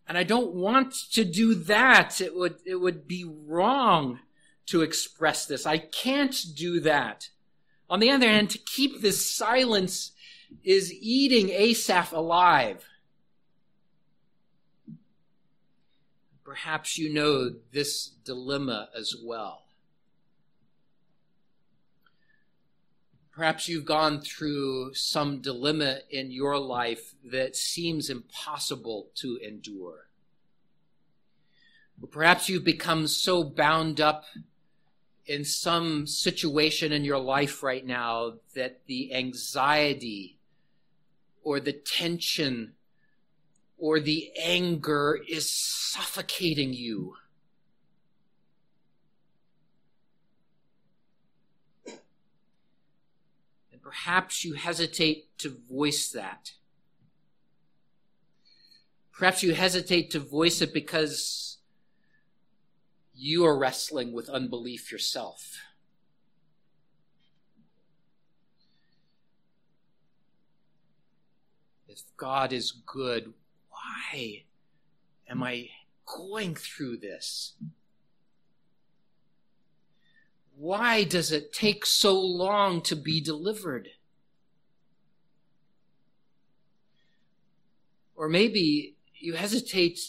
And 0.07 0.17
I 0.17 0.24
don't 0.24 0.55
want 0.55 0.95
to 1.12 1.24
do 1.24 1.53
that. 1.53 2.19
It 2.19 2.36
would, 2.36 2.55
it 2.65 2.77
would 2.77 3.07
be 3.07 3.25
wrong 3.25 4.21
to 4.65 4.81
express 4.81 5.45
this. 5.45 5.67
I 5.67 5.77
can't 5.77 6.36
do 6.55 6.79
that. 6.79 7.29
On 7.91 8.00
the 8.00 8.09
other 8.09 8.27
hand, 8.27 8.50
to 8.50 8.57
keep 8.57 9.01
this 9.01 9.24
silence 9.31 10.13
is 10.63 10.94
eating 10.94 11.50
Asaph 11.50 12.12
alive. 12.12 12.86
Perhaps 16.44 16.98
you 16.98 17.13
know 17.13 17.51
this 17.72 18.08
dilemma 18.24 18.89
as 18.98 19.16
well. 19.24 19.63
Perhaps 23.32 23.68
you've 23.68 23.86
gone 23.86 24.22
through 24.22 24.94
some 24.96 25.42
dilemma 25.42 26.00
in 26.10 26.32
your 26.32 26.58
life 26.58 27.13
that 27.24 27.56
seems 27.56 28.10
impossible 28.10 29.10
to 29.16 29.38
endure. 29.38 30.08
Or 32.01 32.08
perhaps 32.08 32.50
you've 32.50 32.63
become 32.63 33.08
so 33.08 33.44
bound 33.44 34.01
up 34.01 34.25
in 35.27 35.44
some 35.44 36.08
situation 36.08 36.92
in 36.92 37.04
your 37.04 37.20
life 37.20 37.62
right 37.62 37.86
now 37.86 38.34
that 38.56 38.82
the 38.88 39.13
anxiety 39.13 40.37
or 41.48 41.62
the 41.62 41.72
tension 41.72 42.74
or 43.77 44.01
the 44.01 44.30
anger 44.38 45.18
is 45.30 45.50
suffocating 45.50 46.74
you. 46.74 47.16
And 53.72 53.82
perhaps 53.82 54.44
you 54.44 54.56
hesitate 54.56 55.38
to 55.38 55.58
voice 55.72 56.10
that. 56.10 56.51
Perhaps 59.13 59.42
you 59.42 59.54
hesitate 59.54 60.12
to 60.12 60.20
voice 60.20 60.62
it 60.62 60.74
because 60.74 61.60
you 63.16 63.46
are 63.46 63.58
wrestling 63.58 64.12
with 64.12 64.27
unbelief 64.27 64.92
yourself. 64.92 65.62
If 71.98 72.16
God 72.16 72.54
is 72.54 72.72
good, 72.72 73.34
why 73.72 74.44
am 75.27 75.42
I 75.42 75.70
going 76.06 76.54
through 76.54 76.98
this? 76.98 77.54
Why 80.56 81.04
does 81.04 81.32
it 81.32 81.51
take 81.51 81.88
so 81.88 82.20
long 82.20 82.82
to 82.84 82.96
be 82.96 83.20
delivered? 83.20 83.89
Or 88.16 88.30
maybe 88.30 88.96
you 89.16 89.34
hesitate 89.34 90.00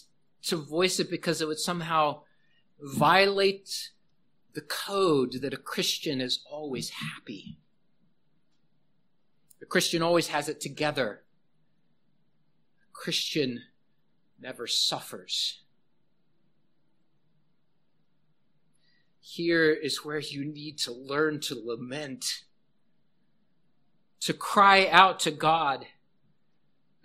to 0.42 0.56
voice 0.56 1.00
it 1.00 1.10
because 1.10 1.40
it 1.40 1.48
would 1.48 1.58
somehow 1.58 2.20
violate 2.80 3.92
the 4.52 4.60
code 4.60 5.40
that 5.40 5.54
a 5.54 5.58
Christian 5.58 6.20
is 6.20 6.40
always 6.50 6.90
happy. 6.90 7.56
The 9.60 9.66
Christian 9.66 10.02
always 10.02 10.28
has 10.28 10.50
it 10.50 10.60
together. 10.60 11.22
Christian 12.98 13.62
never 14.40 14.66
suffers. 14.66 15.60
Here 19.20 19.70
is 19.70 20.04
where 20.04 20.18
you 20.18 20.44
need 20.44 20.78
to 20.78 20.92
learn 20.92 21.38
to 21.42 21.54
lament, 21.54 22.42
to 24.18 24.32
cry 24.32 24.88
out 24.88 25.20
to 25.20 25.30
God. 25.30 25.86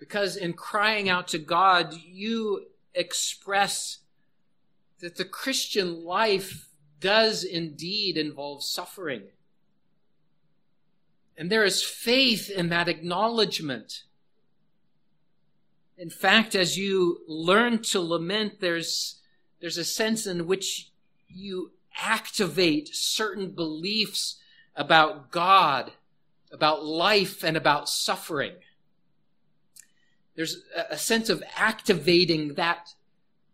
Because 0.00 0.36
in 0.36 0.54
crying 0.54 1.08
out 1.08 1.28
to 1.28 1.38
God, 1.38 1.94
you 1.94 2.66
express 2.92 3.98
that 4.98 5.14
the 5.14 5.24
Christian 5.24 6.02
life 6.02 6.70
does 6.98 7.44
indeed 7.44 8.16
involve 8.16 8.64
suffering. 8.64 9.28
And 11.38 11.52
there 11.52 11.64
is 11.64 11.84
faith 11.84 12.50
in 12.50 12.68
that 12.70 12.88
acknowledgement. 12.88 14.02
In 15.96 16.10
fact, 16.10 16.54
as 16.54 16.76
you 16.76 17.20
learn 17.28 17.80
to 17.82 18.00
lament, 18.00 18.60
there's, 18.60 19.20
there's 19.60 19.78
a 19.78 19.84
sense 19.84 20.26
in 20.26 20.46
which 20.46 20.90
you 21.28 21.72
activate 21.96 22.94
certain 22.94 23.50
beliefs 23.50 24.40
about 24.74 25.30
God, 25.30 25.92
about 26.50 26.84
life, 26.84 27.44
and 27.44 27.56
about 27.56 27.88
suffering. 27.88 28.54
There's 30.34 30.62
a 30.90 30.98
sense 30.98 31.28
of 31.28 31.44
activating 31.56 32.54
that 32.54 32.94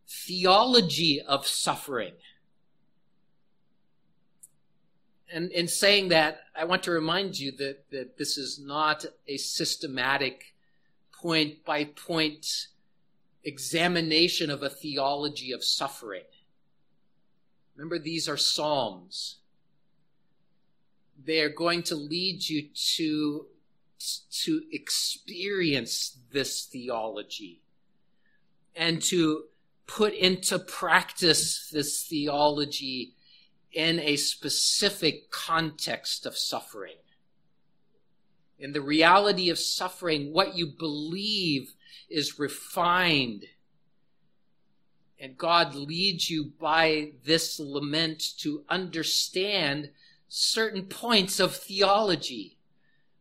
theology 0.09 1.21
of 1.21 1.47
suffering. 1.47 2.15
And 5.33 5.53
in 5.53 5.69
saying 5.69 6.09
that, 6.09 6.41
I 6.57 6.65
want 6.65 6.83
to 6.85 6.91
remind 6.91 7.39
you 7.39 7.53
that, 7.53 7.91
that 7.91 8.17
this 8.17 8.37
is 8.39 8.59
not 8.59 9.05
a 9.29 9.37
systematic 9.37 10.55
point 11.21 11.65
by 11.65 11.85
point 11.85 12.47
examination 13.45 14.51
of 14.51 14.63
a 14.63 14.71
theology 14.71 15.53
of 15.53 15.65
suffering. 15.65 16.25
Remember, 17.77 17.99
these 17.99 18.29
are 18.29 18.37
Psalms. 18.37 19.39
They 21.23 21.41
are 21.41 21.51
going 21.51 21.83
to 21.85 21.95
lead 21.95 22.49
you 22.49 22.69
to, 22.97 23.47
to 24.45 24.63
experience 24.73 26.19
this 26.33 26.65
theology 26.65 27.63
and 28.75 29.03
to 29.03 29.45
put 29.87 30.15
into 30.15 30.59
practice 30.59 31.69
this 31.73 32.05
theology 32.05 33.15
in 33.73 33.99
a 34.01 34.17
specific 34.17 35.31
context 35.31 36.27
of 36.27 36.37
suffering. 36.37 36.97
In 38.61 38.73
the 38.73 38.81
reality 38.81 39.51
of 39.51 39.59
suffering, 39.59 40.33
what 40.33 40.55
you 40.55 40.67
believe 40.67 41.75
is 42.09 42.39
refined 42.39 43.47
and 45.21 45.37
God 45.37 45.75
leads 45.75 46.31
you 46.31 46.53
by 46.59 47.13
this 47.25 47.61
lament 47.61 48.23
to 48.39 48.65
understand 48.71 49.91
certain 50.29 50.85
points 50.85 51.39
of 51.39 51.55
theology. 51.55 52.57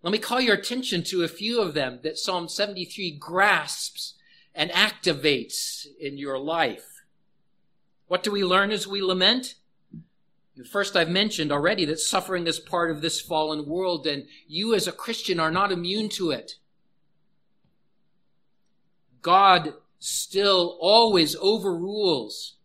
Let 0.02 0.14
me 0.14 0.18
call 0.18 0.40
your 0.40 0.56
attention 0.56 1.04
to 1.04 1.24
a 1.24 1.28
few 1.28 1.62
of 1.62 1.74
them 1.74 2.00
that 2.04 2.18
Psalm 2.18 2.48
73 2.48 3.12
grasps 3.20 4.14
and 4.56 4.72
activates 4.72 5.86
in 6.00 6.18
your 6.18 6.40
life. 6.40 7.04
What 8.08 8.24
do 8.24 8.32
we 8.32 8.46
learn 8.46 8.72
as 8.72 8.88
we 8.88 9.02
lament? 9.02 9.56
First, 10.66 10.96
I've 10.96 11.10
mentioned 11.10 11.52
already 11.52 11.86
that 11.86 12.00
suffering 12.00 12.48
is 12.48 12.60
part 12.60 12.92
of 12.92 13.02
this 13.02 13.22
fallen 13.22 13.66
world, 13.66 14.06
and 14.06 14.26
you 14.48 14.74
as 14.74 14.88
a 14.88 14.92
Christian 14.92 15.40
are 15.40 15.52
not 15.52 15.72
immune 15.72 16.10
to 16.10 16.32
it. 16.32 16.56
God 19.22 19.74
still 20.00 20.78
always 20.82 21.36
overrules. 21.36 22.56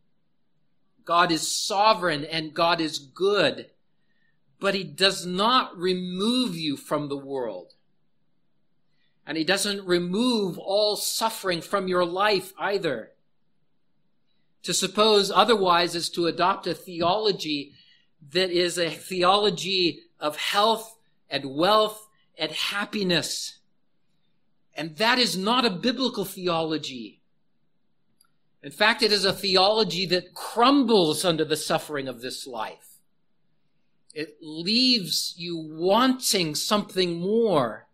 God 1.05 1.31
is 1.31 1.55
sovereign 1.55 2.25
and 2.25 2.55
God 2.55 2.81
is 2.81 2.99
good, 2.99 3.71
but 4.59 4.75
he 4.75 4.85
does 4.85 5.27
not 5.27 5.77
remove 5.77 6.57
you 6.57 6.77
from 6.77 7.09
the 7.09 7.17
world. 7.17 7.75
And 9.27 9.37
he 9.37 9.45
doesn't 9.45 9.87
remove 9.87 10.59
all 10.59 10.97
suffering 10.97 11.61
from 11.61 11.89
your 11.89 12.05
life 12.05 12.53
either. 12.59 13.11
To 14.63 14.73
suppose 14.73 15.31
otherwise 15.31 15.95
is 15.95 16.09
to 16.11 16.27
adopt 16.27 16.67
a 16.67 16.75
theology 16.75 17.75
that 18.33 18.51
is 18.51 18.79
a 18.79 18.91
theology 18.91 20.01
of 20.21 20.37
health 20.37 20.97
and 21.29 21.55
wealth 21.57 22.09
and 22.39 22.51
happiness. 22.53 23.59
And 24.75 24.97
that 24.97 25.19
is 25.19 25.37
not 25.37 25.65
a 25.65 25.71
biblical 25.71 26.25
theology. 26.25 27.21
In 28.63 28.71
fact, 28.71 29.03
it 29.03 29.13
is 29.13 29.25
a 29.25 29.33
theology 29.33 30.07
that 30.07 30.35
crumbles 30.35 31.25
under 31.25 31.45
the 31.45 31.57
suffering 31.57 32.09
of 32.09 32.23
this 32.23 32.47
life. 32.47 32.99
It 34.15 34.37
leaves 34.41 35.35
you 35.37 35.59
wanting 35.59 36.55
something 36.55 37.21
more 37.21 37.87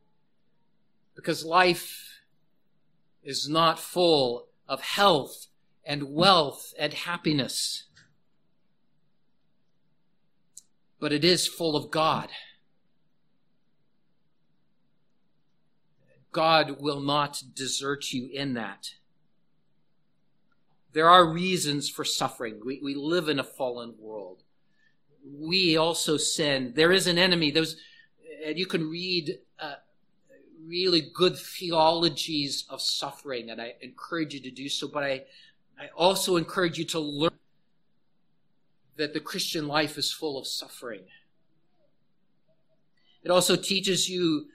because 1.17 1.45
life 1.45 2.21
is 3.23 3.49
not 3.49 3.79
full 3.79 4.47
of 4.69 4.81
health 4.81 5.49
and 5.85 6.15
wealth 6.15 6.73
and 6.79 6.93
happiness. 6.95 7.85
But 11.01 11.13
it 11.13 11.25
is 11.25 11.47
full 11.47 11.75
of 11.75 11.91
God. 11.91 12.29
God 16.33 16.81
will 16.81 17.01
not 17.01 17.43
desert 17.55 18.13
you 18.13 18.29
in 18.33 18.55
that. 18.55 18.91
There 20.93 21.09
are 21.09 21.27
reasons 21.27 21.89
for 21.89 22.05
suffering. 22.05 22.61
We, 22.65 22.81
we 22.83 22.95
live 22.95 23.29
in 23.29 23.39
a 23.39 23.45
fallen 23.45 23.95
world. 23.99 24.43
We 25.25 25.77
also 25.77 26.17
sin. 26.17 26.73
There 26.75 26.93
is 26.93 27.07
an 27.07 27.19
enemy. 27.19 27.51
Those, 27.51 27.77
and 28.45 28.59
you 28.59 28.67
can 28.67 28.89
read 28.89 29.39
uh, 29.59 29.75
really 30.65 31.11
good 31.15 31.37
theologies 31.37 32.65
of 32.69 32.81
suffering, 32.81 33.51
and 33.51 33.61
I 33.61 33.75
encourage 33.81 34.35
you 34.35 34.41
to 34.41 34.51
do 34.51 34.69
so. 34.69 34.89
But 34.89 35.05
I, 35.05 35.25
I 35.79 35.89
also 35.97 36.37
encourage 36.37 36.79
you 36.79 36.85
to 36.87 37.01
learn 37.01 37.31
that 39.01 39.13
the 39.13 39.21
Christian 39.21 39.67
life 39.67 39.99
is 39.99 40.13
full 40.13 40.39
of 40.39 40.47
suffering. 40.47 41.03
It 43.23 43.31
also 43.31 43.57
teaches 43.57 44.09
you 44.09 44.47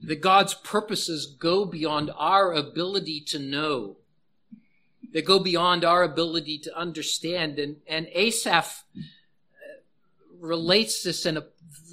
that 0.00 0.20
God's 0.20 0.54
purposes 0.54 1.26
go 1.26 1.64
beyond 1.64 2.10
our 2.16 2.52
ability 2.52 3.20
to 3.28 3.38
know 3.38 3.96
that 5.12 5.24
go 5.24 5.38
beyond 5.38 5.84
our 5.84 6.02
ability 6.02 6.58
to 6.58 6.76
understand. 6.76 7.58
And, 7.58 7.76
and 7.86 8.06
Asaph 8.12 8.84
uh, 8.94 9.00
relates 10.38 11.02
this 11.02 11.24
in 11.24 11.38
a 11.38 11.44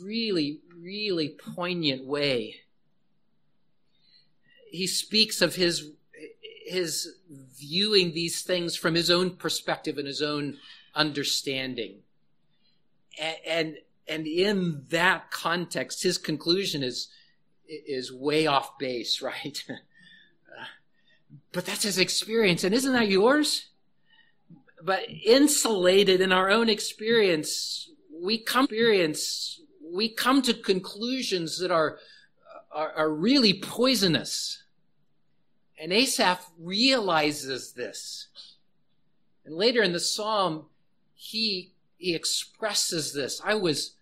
really, 0.01 0.59
really 0.77 1.29
poignant 1.29 2.05
way. 2.05 2.57
He 4.69 4.87
speaks 4.87 5.41
of 5.41 5.55
his, 5.55 5.91
his 6.65 7.15
viewing 7.57 8.13
these 8.13 8.41
things 8.41 8.75
from 8.75 8.95
his 8.95 9.09
own 9.09 9.31
perspective 9.31 9.97
and 9.97 10.07
his 10.07 10.21
own 10.21 10.57
understanding. 10.95 11.99
And, 13.19 13.38
and, 13.45 13.77
and 14.08 14.27
in 14.27 14.84
that 14.89 15.32
context, 15.32 16.03
his 16.03 16.17
conclusion 16.17 16.84
is, 16.84 17.10
is 17.67 18.12
way 18.12 18.47
off 18.47 18.77
base, 18.77 19.21
right? 19.23 19.63
But 21.51 21.65
that's 21.65 21.84
his 21.84 21.97
experience. 21.97 22.63
And 22.63 22.73
isn't 22.73 22.93
that 22.93 23.08
yours? 23.08 23.67
But 24.82 25.03
insulated 25.10 26.19
in 26.19 26.32
our 26.32 26.49
own 26.49 26.69
experience, 26.69 27.89
we 28.21 28.38
come 28.38 28.65
experience, 28.65 29.62
we 29.82 30.10
come 30.10 30.41
to 30.41 30.53
conclusions 30.53 31.60
that 31.60 31.71
are, 31.71 31.99
are, 32.71 32.91
are 32.93 33.10
really 33.10 33.53
poisonous. 33.53 34.63
And 35.79 35.91
Asaph 35.91 36.49
realizes 36.60 37.73
this. 37.73 38.27
And 39.45 39.56
later 39.56 39.84
in 39.84 39.93
the 39.93 39.99
psalm, 39.99 40.65
he, 41.23 41.71
he 41.97 42.13
expresses 42.13 43.13
this. 43.13 43.41
I 43.43 43.53
was, 43.55 43.95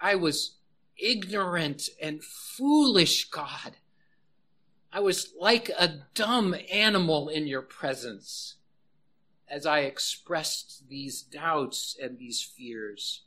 I 0.00 0.14
was 0.14 0.54
ignorant 0.96 1.88
and 2.00 2.22
foolish, 2.22 3.28
God. 3.30 3.76
I 4.92 5.00
was 5.00 5.32
like 5.40 5.70
a 5.76 6.02
dumb 6.14 6.54
animal 6.70 7.28
in 7.28 7.48
your 7.48 7.62
presence 7.62 8.56
as 9.48 9.66
I 9.66 9.80
expressed 9.80 10.88
these 10.88 11.20
doubts 11.20 11.96
and 12.00 12.16
these 12.16 12.40
fears. 12.40 13.22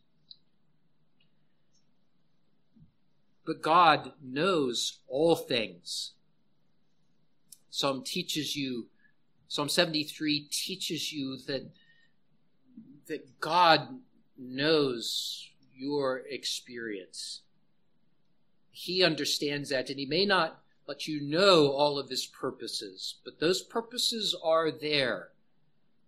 But 3.46 3.62
God 3.62 4.13
knows 4.24 5.00
all 5.10 5.36
things. 5.36 6.13
Psalm 7.70 8.02
teaches 8.04 8.56
you, 8.56 8.88
Psalm 9.50 9.68
73 9.68 10.48
teaches 10.50 11.12
you 11.12 11.38
that, 11.48 11.70
that 13.08 13.39
God 13.39 14.00
knows 14.38 15.50
your 15.76 16.24
experience. 16.30 17.41
He 18.72 19.04
understands 19.04 19.70
that, 19.70 19.89
and 19.89 20.00
He 20.00 20.06
may 20.06 20.26
not 20.26 20.62
let 20.88 21.08
you 21.08 21.22
know 21.22 21.72
all 21.72 21.98
of 21.98 22.10
His 22.10 22.26
purposes, 22.26 23.15
but 23.24 23.39
those 23.39 23.62
purposes 23.62 24.36
are 24.44 24.72
there. 24.72 25.30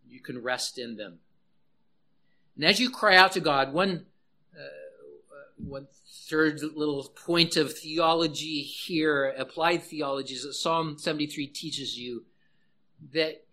You 0.09 0.19
can 0.19 0.41
rest 0.41 0.77
in 0.77 0.97
them. 0.97 1.19
And 2.55 2.65
as 2.65 2.79
you 2.79 2.89
cry 2.89 3.15
out 3.15 3.33
to 3.33 3.39
God, 3.39 3.73
one, 3.73 4.05
uh, 4.55 4.63
one 5.57 5.87
third 6.27 6.61
little 6.61 7.03
point 7.03 7.55
of 7.55 7.77
theology 7.77 8.61
here, 8.61 9.33
applied 9.37 9.83
theology, 9.83 10.33
is 10.33 10.43
that 10.43 10.53
Psalm 10.53 10.97
73 10.97 11.47
teaches 11.47 11.97
you 11.97 12.25
that 13.13 13.45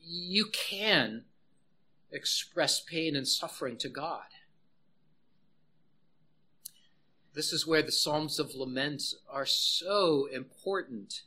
you 0.00 0.46
can 0.46 1.24
express 2.10 2.80
pain 2.80 3.16
and 3.16 3.26
suffering 3.26 3.76
to 3.78 3.88
God. 3.88 4.24
This 7.34 7.52
is 7.52 7.66
where 7.66 7.82
the 7.82 7.92
Psalms 7.92 8.38
of 8.38 8.54
Lament 8.54 9.02
are 9.30 9.46
so 9.46 10.28
important. 10.32 11.22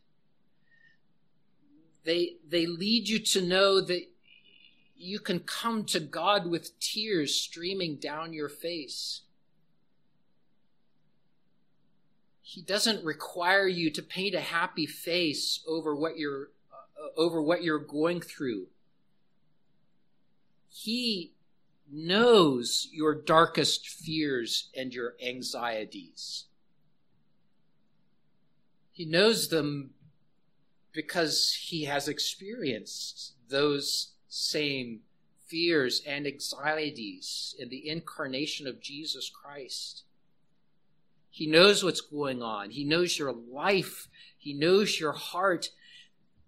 They, 2.04 2.38
they 2.48 2.66
lead 2.66 3.08
you 3.08 3.20
to 3.20 3.42
know 3.42 3.80
that 3.80 4.08
you 4.98 5.20
can 5.20 5.40
come 5.40 5.86
to 5.86 6.00
God 6.00 6.48
with 6.48 6.80
tears 6.80 7.34
streaming 7.34 7.96
down 7.96 8.34
your 8.34 8.50
face. 8.50 9.22
He 12.42 12.62
doesn't 12.62 13.06
require 13.06 13.68
you 13.68 13.90
to 13.92 14.02
paint 14.02 14.36
a 14.36 14.42
happy 14.42 14.86
face 14.86 15.64
over 15.68 15.96
what 15.96 16.18
you're 16.18 16.50
uh, 16.72 17.20
over 17.20 17.42
what 17.42 17.64
you're 17.64 17.80
going 17.80 18.20
through. 18.20 18.68
He 20.72 21.34
knows 21.92 22.88
your 22.92 23.14
darkest 23.14 23.88
fears 23.88 24.70
and 24.76 24.94
your 24.94 25.16
anxieties. 25.24 26.46
He 28.92 29.06
knows 29.06 29.50
them 29.50 29.92
because 30.94 31.54
he 31.68 31.86
has 31.86 32.08
experienced 32.08 33.34
those 33.50 34.14
same 34.30 35.02
fears 35.48 36.02
and 36.08 36.26
anxieties 36.26 37.54
in 37.60 37.70
the 37.70 37.90
incarnation 37.90 38.68
of 38.68 38.82
Jesus 38.82 39.30
Christ. 39.30 40.04
He 41.30 41.48
knows 41.48 41.84
what's 41.84 42.02
going 42.02 42.42
on. 42.42 42.72
He 42.72 42.86
knows 42.86 43.20
your 43.20 43.34
life. 43.34 44.08
He 44.38 44.54
knows 44.54 45.00
your 45.00 45.14
heart. 45.14 45.70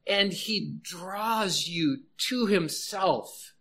And 0.08 0.32
he 0.34 0.78
draws 0.82 1.68
you 1.68 2.04
to 2.30 2.48
himself 2.48 3.53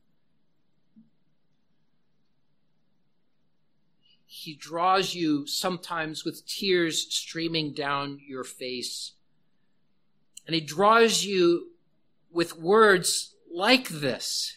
He 4.43 4.55
draws 4.57 5.15
you 5.15 5.47
sometimes 5.47 6.25
with 6.25 6.45
tears 6.47 7.07
streaming 7.15 7.75
down 7.75 8.19
your 8.27 8.43
face. 8.43 9.13
And 10.47 10.55
He 10.55 10.61
draws 10.61 11.25
you 11.25 11.69
with 12.33 12.59
words 12.59 13.37
like 13.55 13.89
this 13.89 14.57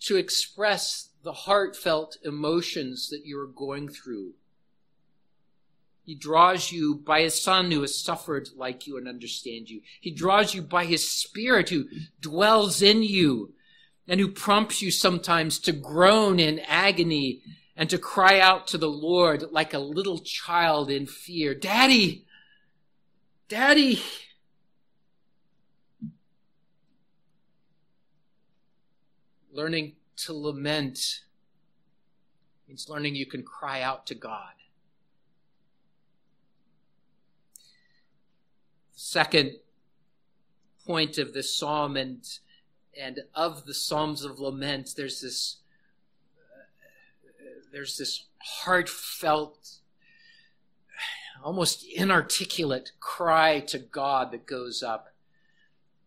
to 0.00 0.16
express 0.16 1.10
the 1.22 1.32
heartfelt 1.32 2.16
emotions 2.24 3.08
that 3.10 3.24
you 3.24 3.38
are 3.38 3.46
going 3.46 3.88
through. 3.88 4.32
He 6.02 6.16
draws 6.16 6.72
you 6.72 6.96
by 6.96 7.22
his 7.22 7.40
son 7.40 7.70
who 7.70 7.82
has 7.82 7.96
suffered 7.96 8.48
like 8.56 8.88
you 8.88 8.96
and 8.96 9.06
understands 9.06 9.70
you. 9.70 9.80
He 10.00 10.10
draws 10.10 10.54
you 10.54 10.62
by 10.62 10.86
his 10.86 11.08
spirit 11.08 11.68
who 11.68 11.86
dwells 12.20 12.82
in 12.82 13.04
you 13.04 13.54
and 14.08 14.20
who 14.20 14.28
prompts 14.28 14.82
you 14.82 14.90
sometimes 14.90 15.58
to 15.60 15.72
groan 15.72 16.40
in 16.40 16.60
agony 16.60 17.42
and 17.76 17.90
to 17.90 17.98
cry 17.98 18.40
out 18.40 18.66
to 18.68 18.78
the 18.78 18.88
Lord 18.88 19.44
like 19.50 19.74
a 19.74 19.78
little 19.78 20.18
child 20.18 20.90
in 20.90 21.06
fear 21.06 21.54
Daddy! 21.54 22.26
Daddy! 23.48 24.02
Learning 29.52 29.94
to 30.16 30.32
lament 30.32 31.22
means 32.68 32.88
learning 32.88 33.14
you 33.14 33.26
can 33.26 33.42
cry 33.42 33.80
out 33.80 34.06
to 34.06 34.14
God. 34.14 34.52
Second 38.92 39.52
point 40.86 41.18
of 41.18 41.32
this 41.32 41.56
psalm 41.56 41.96
and 41.96 42.26
and 42.98 43.20
of 43.34 43.66
the 43.66 43.74
psalms 43.74 44.24
of 44.24 44.40
lament, 44.40 44.94
there's 44.96 45.20
this 45.20 45.58
there's 47.76 47.98
this 47.98 48.24
heartfelt, 48.38 49.80
almost 51.44 51.84
inarticulate 51.94 52.92
cry 53.00 53.60
to 53.60 53.78
God 53.78 54.32
that 54.32 54.46
goes 54.46 54.82
up. 54.82 55.12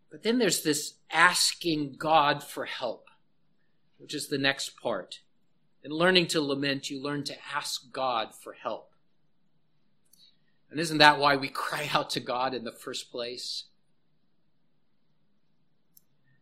But 0.10 0.24
then 0.24 0.40
there's 0.40 0.64
this 0.64 0.96
asking 1.12 1.98
God 2.00 2.44
for 2.44 2.66
help, 2.66 3.06
which 4.00 4.16
is 4.16 4.30
the 4.30 4.40
next 4.40 4.82
part. 4.82 5.20
In 5.84 5.92
learning 5.92 6.26
to 6.30 6.42
lament, 6.42 6.90
you 6.90 7.00
learn 7.00 7.24
to 7.26 7.36
ask 7.56 7.92
God 7.92 8.34
for 8.34 8.54
help. 8.54 8.90
And 10.72 10.80
isn't 10.80 10.98
that 10.98 11.20
why 11.20 11.36
we 11.36 11.50
cry 11.50 11.88
out 11.94 12.10
to 12.12 12.20
God 12.20 12.56
in 12.56 12.64
the 12.64 12.72
first 12.72 13.12
place? 13.12 13.66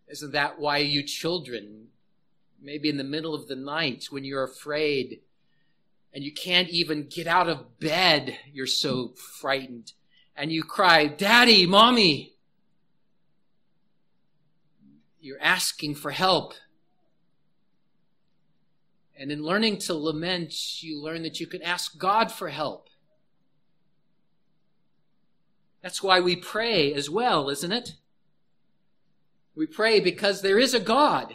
Isn't 0.08 0.32
that 0.32 0.58
why 0.58 0.78
you 0.78 1.04
children 1.04 1.88
maybe 2.62 2.90
in 2.90 2.98
the 2.98 3.04
middle 3.04 3.34
of 3.34 3.48
the 3.48 3.56
night 3.56 4.08
when 4.10 4.24
you're 4.24 4.44
afraid 4.44 5.22
and 6.14 6.24
you 6.24 6.32
can't 6.32 6.70
even 6.70 7.08
get 7.08 7.28
out 7.28 7.48
of 7.50 7.80
bed. 7.80 8.38
You're 8.52 8.66
so 8.66 9.10
frightened. 9.40 9.94
And 10.36 10.52
you 10.52 10.64
cry, 10.64 11.08
Daddy, 11.08 11.66
Mommy. 11.66 12.34
You're 15.20 15.42
asking 15.42 15.96
for 15.96 16.12
help. 16.12 16.54
And 19.20 19.32
in 19.32 19.44
learning 19.44 19.78
to 19.80 19.96
lament, 19.96 20.82
you 20.84 21.02
learn 21.02 21.24
that 21.24 21.40
you 21.40 21.48
can 21.48 21.62
ask 21.64 21.98
God 21.98 22.32
for 22.32 22.50
help. 22.50 22.90
That's 25.82 26.04
why 26.04 26.20
we 26.20 26.36
pray 26.36 26.94
as 26.94 27.10
well, 27.10 27.50
isn't 27.50 27.72
it? 27.72 27.96
We 29.56 29.66
pray 29.66 30.00
because 30.00 30.42
there 30.42 30.60
is 30.60 30.74
a 30.74 30.80
God 30.80 31.34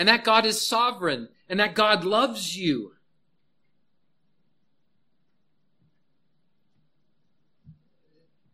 and 0.00 0.08
that 0.08 0.24
God 0.24 0.46
is 0.46 0.66
sovereign, 0.66 1.28
and 1.46 1.60
that 1.60 1.74
God 1.74 2.06
loves 2.06 2.56
you. 2.56 2.92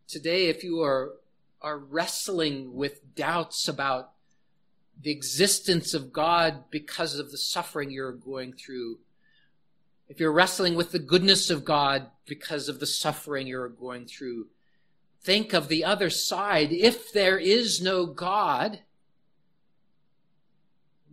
Today, 0.09 0.47
if 0.47 0.61
you 0.61 0.81
are, 0.81 1.13
are 1.61 1.77
wrestling 1.77 2.73
with 2.73 3.15
doubts 3.15 3.69
about 3.69 4.11
the 5.01 5.09
existence 5.09 5.93
of 5.93 6.11
God 6.11 6.65
because 6.69 7.17
of 7.17 7.31
the 7.31 7.37
suffering 7.37 7.91
you're 7.91 8.11
going 8.11 8.51
through, 8.51 8.97
if 10.09 10.19
you're 10.19 10.33
wrestling 10.33 10.75
with 10.75 10.91
the 10.91 10.99
goodness 10.99 11.49
of 11.49 11.63
God 11.63 12.07
because 12.25 12.67
of 12.67 12.81
the 12.81 12.85
suffering 12.85 13.47
you're 13.47 13.69
going 13.69 14.05
through, 14.05 14.47
think 15.21 15.53
of 15.53 15.69
the 15.69 15.85
other 15.85 16.09
side. 16.09 16.73
If 16.73 17.13
there 17.13 17.37
is 17.37 17.81
no 17.81 18.05
God, 18.05 18.81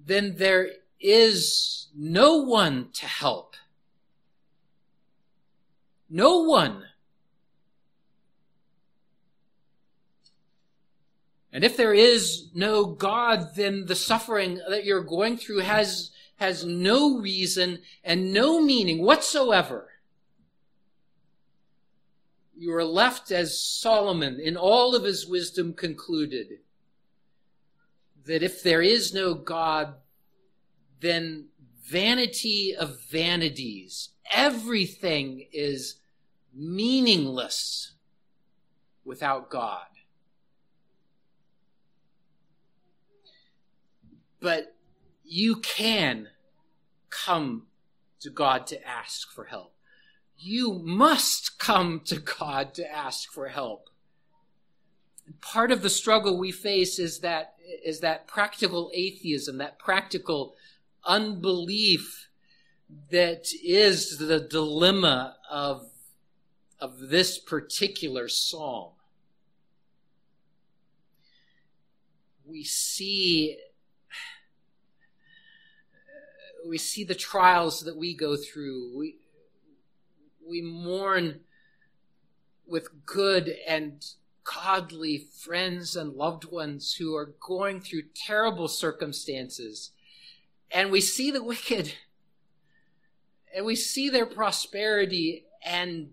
then 0.06 0.36
there 0.36 0.68
is 1.00 1.88
no 1.94 2.36
one 2.38 2.88
to 2.94 3.06
help. 3.06 3.56
No 6.10 6.42
one. 6.42 6.84
And 11.52 11.62
if 11.62 11.76
there 11.76 11.94
is 11.94 12.48
no 12.54 12.84
God, 12.84 13.54
then 13.54 13.86
the 13.86 13.94
suffering 13.94 14.60
that 14.68 14.84
you're 14.84 15.04
going 15.04 15.36
through 15.36 15.60
has, 15.60 16.10
has 16.36 16.64
no 16.64 17.18
reason 17.18 17.80
and 18.02 18.32
no 18.32 18.60
meaning 18.60 19.02
whatsoever. 19.02 19.90
You 22.56 22.74
are 22.74 22.84
left 22.84 23.30
as 23.30 23.60
Solomon 23.60 24.40
in 24.40 24.56
all 24.56 24.94
of 24.94 25.04
his 25.04 25.26
wisdom 25.26 25.74
concluded 25.74 26.58
that 28.26 28.42
if 28.42 28.62
there 28.62 28.82
is 28.82 29.12
no 29.12 29.34
God, 29.34 29.94
then 31.00 31.46
vanity 31.84 32.74
of 32.74 33.00
vanities, 33.10 34.10
everything 34.32 35.46
is 35.52 35.96
meaningless 36.54 37.92
without 39.04 39.50
God. 39.50 39.86
But 44.40 44.74
you 45.24 45.56
can 45.56 46.28
come 47.10 47.66
to 48.20 48.30
God 48.30 48.66
to 48.68 48.86
ask 48.86 49.30
for 49.30 49.44
help. 49.44 49.74
You 50.38 50.74
must 50.74 51.58
come 51.58 52.00
to 52.06 52.16
God 52.16 52.74
to 52.74 52.90
ask 52.90 53.30
for 53.32 53.48
help. 53.48 53.88
Part 55.40 55.70
of 55.70 55.82
the 55.82 55.90
struggle 55.90 56.38
we 56.38 56.52
face 56.52 56.98
is 56.98 57.20
that 57.20 57.53
is 57.84 58.00
that 58.00 58.26
practical 58.26 58.90
atheism, 58.94 59.58
that 59.58 59.78
practical 59.78 60.54
unbelief 61.04 62.28
that 63.10 63.46
is 63.62 64.18
the 64.18 64.40
dilemma 64.40 65.36
of, 65.50 65.90
of 66.80 67.08
this 67.08 67.38
particular 67.38 68.28
psalm. 68.28 68.90
We 72.46 72.62
see 72.64 73.58
we 76.66 76.78
see 76.78 77.04
the 77.04 77.14
trials 77.14 77.80
that 77.80 77.96
we 77.96 78.14
go 78.14 78.36
through. 78.36 78.96
We, 78.96 79.16
we 80.48 80.62
mourn 80.62 81.40
with 82.66 83.04
good 83.04 83.54
and 83.66 84.04
godly 84.44 85.18
friends 85.18 85.96
and 85.96 86.14
loved 86.14 86.44
ones 86.44 86.94
who 86.94 87.14
are 87.16 87.34
going 87.40 87.80
through 87.80 88.02
terrible 88.14 88.68
circumstances. 88.68 89.90
And 90.70 90.90
we 90.90 91.00
see 91.00 91.30
the 91.30 91.42
wicked 91.44 91.94
and 93.54 93.64
we 93.64 93.76
see 93.76 94.08
their 94.10 94.26
prosperity 94.26 95.44
and 95.64 96.10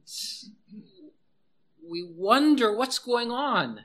we 1.83 2.03
wonder 2.03 2.75
what's 2.75 2.99
going 2.99 3.31
on. 3.31 3.81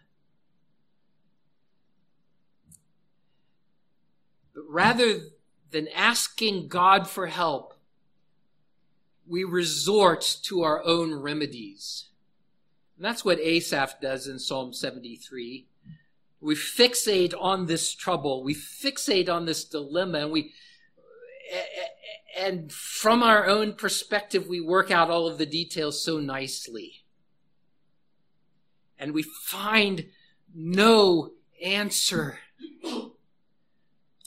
But 4.55 4.65
rather 4.69 5.21
than 5.71 5.89
asking 5.89 6.69
God 6.69 7.09
for 7.09 7.27
help, 7.27 7.75
we 9.27 9.43
resort 9.43 10.39
to 10.45 10.63
our 10.63 10.85
own 10.85 11.15
remedies. 11.15 12.11
And 12.97 13.05
that's 13.05 13.25
what 13.25 13.39
Asaph 13.41 14.01
does 14.01 14.27
in 14.27 14.39
Psalm 14.39 14.73
73. 14.73 15.67
We 16.41 16.55
fixate 16.55 17.35
on 17.39 17.67
this 17.67 17.95
trouble. 17.95 18.43
We 18.43 18.55
fixate 18.55 19.29
on 19.29 19.45
this 19.45 19.65
dilemma 19.65 20.21
and 20.21 20.33
we, 20.33 20.53
and 22.39 22.73
from 22.73 23.23
our 23.23 23.47
own 23.47 23.75
perspective, 23.75 24.47
we 24.47 24.61
work 24.61 24.91
out 24.91 25.11
all 25.11 25.27
of 25.27 25.39
the 25.39 25.47
details 25.47 26.03
so 26.03 26.19
nicely. 26.19 27.05
And 28.99 29.13
we 29.13 29.23
find 29.23 30.07
no 30.55 31.33
answer. 31.63 32.39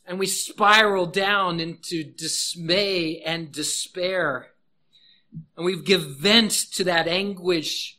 And 0.05 0.17
we 0.17 0.25
spiral 0.25 1.05
down 1.05 1.59
into 1.59 2.03
dismay 2.03 3.21
and 3.21 3.51
despair. 3.51 4.47
And 5.55 5.65
we 5.65 5.81
give 5.81 6.17
vent 6.17 6.51
to 6.73 6.83
that 6.85 7.07
anguish 7.07 7.98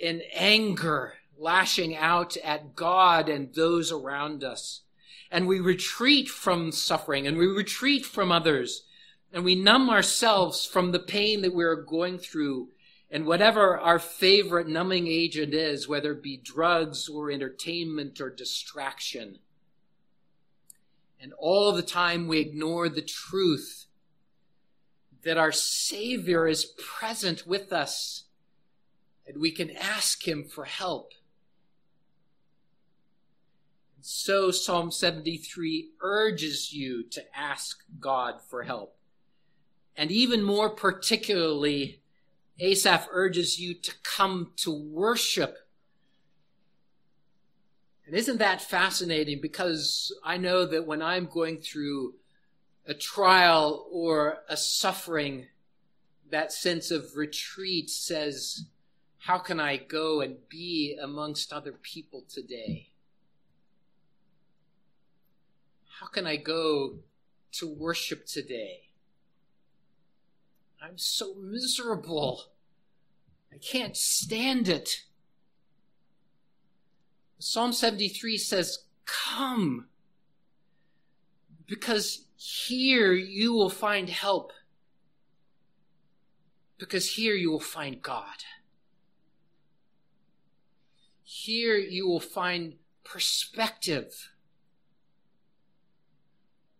in 0.00 0.22
anger, 0.32 1.14
lashing 1.38 1.94
out 1.94 2.36
at 2.38 2.74
God 2.74 3.28
and 3.28 3.54
those 3.54 3.92
around 3.92 4.42
us. 4.42 4.82
And 5.30 5.46
we 5.46 5.60
retreat 5.60 6.28
from 6.28 6.72
suffering 6.72 7.26
and 7.26 7.36
we 7.36 7.46
retreat 7.46 8.04
from 8.04 8.32
others 8.32 8.84
and 9.32 9.44
we 9.44 9.54
numb 9.54 9.88
ourselves 9.90 10.66
from 10.66 10.90
the 10.90 10.98
pain 10.98 11.42
that 11.42 11.54
we're 11.54 11.76
going 11.76 12.18
through 12.18 12.68
and 13.12 13.26
whatever 13.26 13.78
our 13.78 13.98
favorite 13.98 14.68
numbing 14.68 15.06
agent 15.06 15.52
is, 15.52 15.88
whether 15.88 16.12
it 16.12 16.22
be 16.22 16.36
drugs 16.36 17.08
or 17.08 17.30
entertainment 17.30 18.20
or 18.20 18.30
distraction. 18.30 19.38
And 21.20 21.32
all 21.38 21.72
the 21.72 21.82
time 21.82 22.28
we 22.28 22.38
ignore 22.38 22.88
the 22.88 23.02
truth 23.02 23.86
that 25.22 25.36
our 25.36 25.52
Savior 25.52 26.46
is 26.46 26.64
present 26.64 27.46
with 27.46 27.72
us 27.72 28.24
and 29.30 29.40
we 29.40 29.52
can 29.52 29.70
ask 29.70 30.26
Him 30.26 30.42
for 30.42 30.64
help. 30.64 31.12
And 33.94 34.04
so 34.04 34.50
Psalm 34.50 34.90
73 34.90 35.90
urges 36.00 36.72
you 36.72 37.04
to 37.10 37.22
ask 37.36 37.84
God 38.00 38.40
for 38.48 38.64
help. 38.64 38.96
And 39.96 40.10
even 40.10 40.42
more 40.42 40.68
particularly, 40.68 42.02
Asaph 42.58 43.06
urges 43.12 43.60
you 43.60 43.72
to 43.74 43.92
come 44.02 44.50
to 44.56 44.72
worship. 44.72 45.56
And 48.04 48.16
isn't 48.16 48.38
that 48.38 48.60
fascinating? 48.60 49.40
Because 49.40 50.12
I 50.24 50.38
know 50.38 50.66
that 50.66 50.86
when 50.88 51.02
I'm 51.02 51.26
going 51.26 51.58
through 51.58 52.14
a 52.84 52.94
trial 52.94 53.86
or 53.92 54.38
a 54.48 54.56
suffering, 54.56 55.46
that 56.30 56.52
sense 56.52 56.90
of 56.90 57.16
retreat 57.16 57.90
says, 57.90 58.64
how 59.20 59.38
can 59.38 59.60
I 59.60 59.76
go 59.76 60.22
and 60.22 60.48
be 60.48 60.98
amongst 61.00 61.52
other 61.52 61.72
people 61.72 62.24
today? 62.26 62.88
How 66.00 66.06
can 66.06 66.26
I 66.26 66.36
go 66.36 66.94
to 67.52 67.68
worship 67.68 68.24
today? 68.24 68.88
I'm 70.82 70.96
so 70.96 71.34
miserable. 71.34 72.44
I 73.52 73.58
can't 73.58 73.94
stand 73.94 74.68
it. 74.68 75.02
Psalm 77.38 77.74
73 77.74 78.38
says, 78.38 78.78
Come, 79.04 79.88
because 81.66 82.24
here 82.36 83.12
you 83.12 83.52
will 83.52 83.68
find 83.68 84.08
help, 84.08 84.52
because 86.78 87.10
here 87.10 87.34
you 87.34 87.50
will 87.50 87.60
find 87.60 88.00
God. 88.00 88.44
Here 91.32 91.76
you 91.76 92.08
will 92.08 92.18
find 92.18 92.74
perspective. 93.04 94.32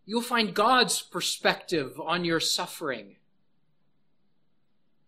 You'll 0.04 0.22
find 0.22 0.52
God's 0.52 1.02
perspective 1.02 2.00
on 2.00 2.24
your 2.24 2.40
suffering. 2.40 3.14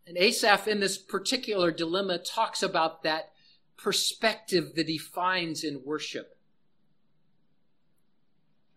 And 0.07 0.17
Asaph, 0.17 0.69
in 0.69 0.79
this 0.79 0.97
particular 0.97 1.73
dilemma, 1.73 2.19
talks 2.19 2.63
about 2.63 3.03
that 3.03 3.33
perspective 3.77 4.77
that 4.77 4.89
he 4.89 4.97
finds 4.97 5.65
in 5.65 5.83
worship. 5.85 6.39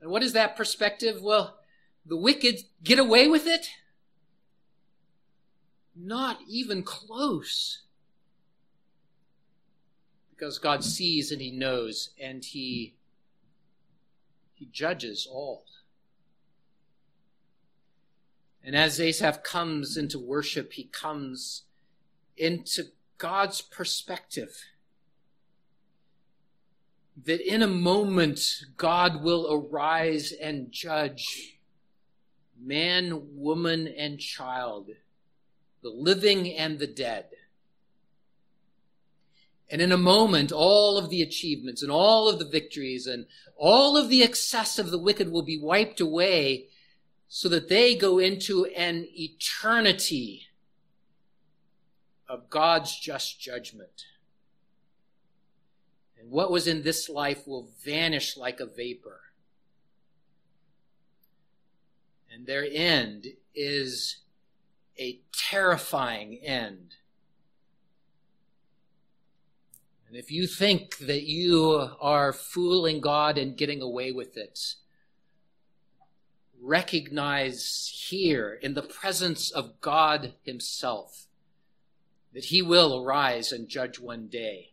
And 0.02 0.10
what 0.10 0.24
is 0.24 0.34
that 0.34 0.58
perspective? 0.58 1.22
Well, 1.22 1.60
the 2.08 2.18
wicked 2.18 2.62
get 2.84 2.98
away 2.98 3.28
with 3.28 3.46
it? 3.46 3.68
Not 5.96 6.40
even 6.50 6.82
close 6.82 7.85
because 10.36 10.60
God 10.60 10.84
sees 10.84 11.32
and 11.32 11.42
he 11.42 11.52
knows 11.52 12.10
and 12.20 12.44
he 12.44 12.96
he 14.54 14.68
judges 14.72 15.28
all. 15.30 15.66
And 18.64 18.76
as 18.76 19.00
Asaph 19.00 19.44
comes 19.44 19.96
into 19.96 20.18
worship, 20.18 20.74
he 20.74 20.86
comes 20.86 21.64
into 22.36 22.86
God's 23.18 23.62
perspective. 23.62 24.58
That 27.26 27.42
in 27.42 27.62
a 27.62 27.68
moment, 27.68 28.42
God 28.76 29.24
will 29.24 29.48
arise 29.54 30.32
and 30.32 30.72
judge 30.72 31.60
man, 32.60 33.22
woman, 33.36 33.88
and 33.88 34.20
child, 34.20 34.90
the 35.84 35.90
living 35.90 36.52
and 36.54 36.80
the 36.80 36.88
dead. 36.88 37.26
And 39.70 39.82
in 39.82 39.92
a 39.92 39.98
moment, 39.98 40.52
all 40.52 40.98
of 40.98 41.10
the 41.10 41.22
achievements 41.22 41.82
and 41.82 41.92
all 41.92 42.30
of 42.30 42.38
the 42.38 42.48
victories 42.48 43.08
and 43.08 43.26
all 43.58 43.98
of 43.98 44.10
the 44.10 44.22
excess 44.24 44.78
of 44.78 44.92
the 44.92 45.00
wicked 45.00 45.32
will 45.32 45.42
be 45.42 45.58
wiped 45.58 46.00
away 46.00 46.68
so 47.28 47.50
that 47.50 47.68
they 47.68 47.96
go 47.96 48.20
into 48.20 48.66
an 48.66 49.08
eternity 49.12 50.48
of 52.30 52.50
God's 52.50 52.98
just 52.98 53.40
judgment. 53.40 54.06
And 56.20 56.30
what 56.30 56.52
was 56.52 56.68
in 56.68 56.84
this 56.84 57.10
life 57.10 57.48
will 57.48 57.70
vanish 57.84 58.38
like 58.38 58.60
a 58.60 58.66
vapor. 58.66 59.22
And 62.32 62.46
their 62.46 62.66
end 62.70 63.28
is 63.54 64.18
a 65.00 65.20
terrifying 65.32 66.40
end 66.44 66.96
And 70.08 70.18
if 70.18 70.32
you 70.32 70.48
think 70.48 70.98
that 71.00 71.24
you 71.24 71.90
are 72.00 72.32
fooling 72.32 73.02
God 73.02 73.38
and 73.38 73.58
getting 73.58 73.82
away 73.82 74.12
with 74.12 74.38
it, 74.38 74.76
recognize 76.62 77.92
here 78.08 78.58
in 78.62 78.74
the 78.74 78.82
presence 78.82 79.52
of 79.52 79.82
God 79.82 80.34
Himself 80.44 81.28
that 82.34 82.46
He 82.46 82.62
will 82.62 83.04
arise 83.04 83.52
and 83.52 83.68
judge 83.68 84.00
one 84.00 84.28
day. 84.28 84.72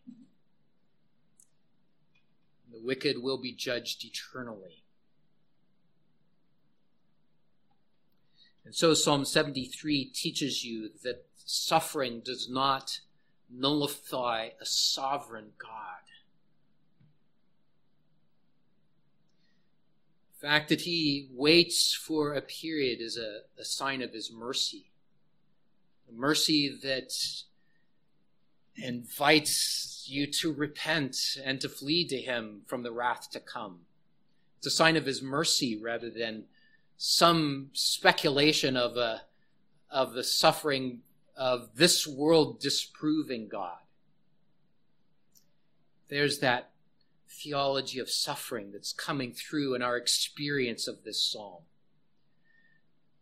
The 2.73 2.81
wicked 2.81 3.23
will 3.23 3.39
be 3.39 3.53
judged 3.53 4.05
eternally. 4.05 4.83
And 8.65 8.75
so 8.75 8.95
Psalm 8.95 9.25
73 9.25 10.07
teaches 10.07 10.65
you 10.65 10.91
that 11.03 11.27
suffering 11.45 12.23
does 12.25 12.49
not 12.49 13.01
nullify 13.55 14.51
a 14.61 14.65
sovereign 14.65 15.53
God. 15.59 16.03
The 20.41 20.47
fact 20.49 20.69
that 20.71 20.81
he 20.83 21.29
waits 21.33 21.95
for 21.95 22.35
a 22.35 22.41
period 22.41 23.01
is 23.01 23.17
a, 23.17 23.43
a 23.61 23.65
sign 23.65 24.03
of 24.03 24.13
his 24.13 24.33
mercy. 24.33 24.91
A 26.09 26.13
mercy 26.13 26.77
that 26.83 27.13
invites 28.77 30.05
you 30.09 30.27
to 30.27 30.53
repent 30.53 31.17
and 31.45 31.61
to 31.61 31.69
flee 31.69 32.07
to 32.09 32.21
him 32.21 32.63
from 32.67 32.83
the 32.83 32.93
wrath 32.93 33.31
to 33.31 33.41
come. 33.41 33.81
It's 34.59 34.67
a 34.67 34.71
sign 34.71 34.97
of 34.97 35.07
his 35.07 35.23
mercy 35.23 35.77
rather 35.81 36.11
than 36.11 36.45
some 36.97 37.69
speculation 37.73 38.77
of 38.77 38.97
a, 38.97 39.23
of 39.91 40.13
the 40.13 40.25
suffering 40.25 41.01
of 41.37 41.71
this 41.75 42.07
world 42.07 42.61
disproving 42.61 43.49
God. 43.49 43.79
There's 46.09 46.41
that 46.41 46.71
theology 47.29 47.99
of 47.99 48.11
suffering 48.11 48.71
that's 48.73 48.93
coming 48.93 49.33
through 49.33 49.75
in 49.75 49.83
our 49.83 49.97
experience 49.97 50.87
of 50.87 51.05
this 51.05 51.23
psalm. 51.23 51.63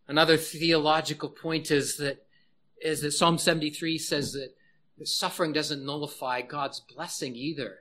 Another 0.07 0.37
theological 0.37 1.29
point 1.29 1.71
is 1.71 1.97
that 1.97 2.25
is 2.81 3.01
that 3.01 3.11
Psalm 3.11 3.37
73 3.37 3.97
says 3.97 4.33
that 4.33 4.55
suffering 5.07 5.53
doesn't 5.53 5.85
nullify 5.85 6.41
God's 6.41 6.79
blessing 6.79 7.35
either. 7.35 7.79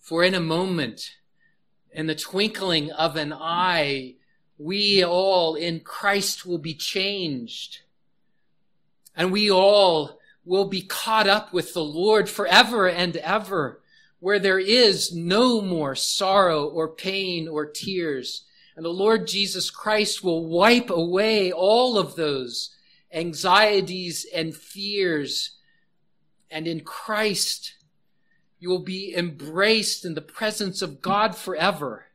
For 0.00 0.24
in 0.24 0.34
a 0.34 0.40
moment, 0.40 1.16
in 1.92 2.06
the 2.06 2.14
twinkling 2.14 2.90
of 2.90 3.16
an 3.16 3.32
eye, 3.32 4.14
we 4.56 5.04
all 5.04 5.54
in 5.54 5.80
Christ 5.80 6.46
will 6.46 6.58
be 6.58 6.74
changed. 6.74 7.80
And 9.18 9.32
we 9.32 9.50
all 9.50 10.18
will 10.44 10.66
be 10.66 10.80
caught 10.80 11.26
up 11.26 11.52
with 11.52 11.74
the 11.74 11.84
Lord 11.84 12.30
forever 12.30 12.88
and 12.88 13.16
ever, 13.16 13.82
where 14.20 14.38
there 14.38 14.58
is 14.58 15.12
no 15.12 15.60
more 15.60 15.94
sorrow 15.94 16.66
or 16.66 16.88
pain 16.88 17.46
or 17.48 17.66
tears. 17.66 18.46
And 18.76 18.84
the 18.84 18.90
Lord 18.90 19.26
Jesus 19.26 19.70
Christ 19.70 20.22
will 20.22 20.46
wipe 20.46 20.88
away 20.88 21.52
all 21.52 21.98
of 21.98 22.14
those 22.14 22.76
anxieties 23.12 24.24
and 24.32 24.54
fears. 24.54 25.56
And 26.50 26.68
in 26.68 26.80
Christ, 26.80 27.74
you 28.60 28.68
will 28.68 28.84
be 28.84 29.14
embraced 29.16 30.04
in 30.04 30.14
the 30.14 30.20
presence 30.20 30.80
of 30.80 31.02
God 31.02 31.36
forever. 31.36 32.06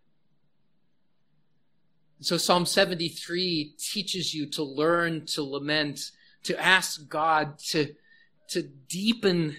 So 2.21 2.37
Psalm 2.37 2.65
73 2.65 3.75
teaches 3.77 4.33
you 4.33 4.45
to 4.51 4.63
learn 4.63 5.25
to 5.27 5.43
lament, 5.43 6.11
to 6.43 6.59
ask 6.59 7.07
God 7.07 7.57
to, 7.69 7.93
to 8.49 8.61
deepen 8.61 9.57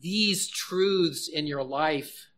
these 0.00 0.48
truths 0.48 1.28
in 1.28 1.46
your 1.46 1.62
life 1.62 2.28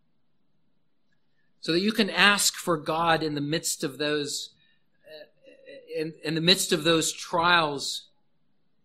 so 1.60 1.72
that 1.72 1.80
you 1.80 1.92
can 1.92 2.10
ask 2.10 2.54
for 2.54 2.76
God 2.76 3.22
in 3.22 3.34
the 3.34 3.40
midst 3.40 3.84
of 3.84 3.98
those, 3.98 4.54
uh, 5.06 6.00
in, 6.00 6.14
in 6.24 6.34
the 6.34 6.40
midst 6.40 6.72
of 6.72 6.84
those 6.84 7.12
trials 7.12 8.08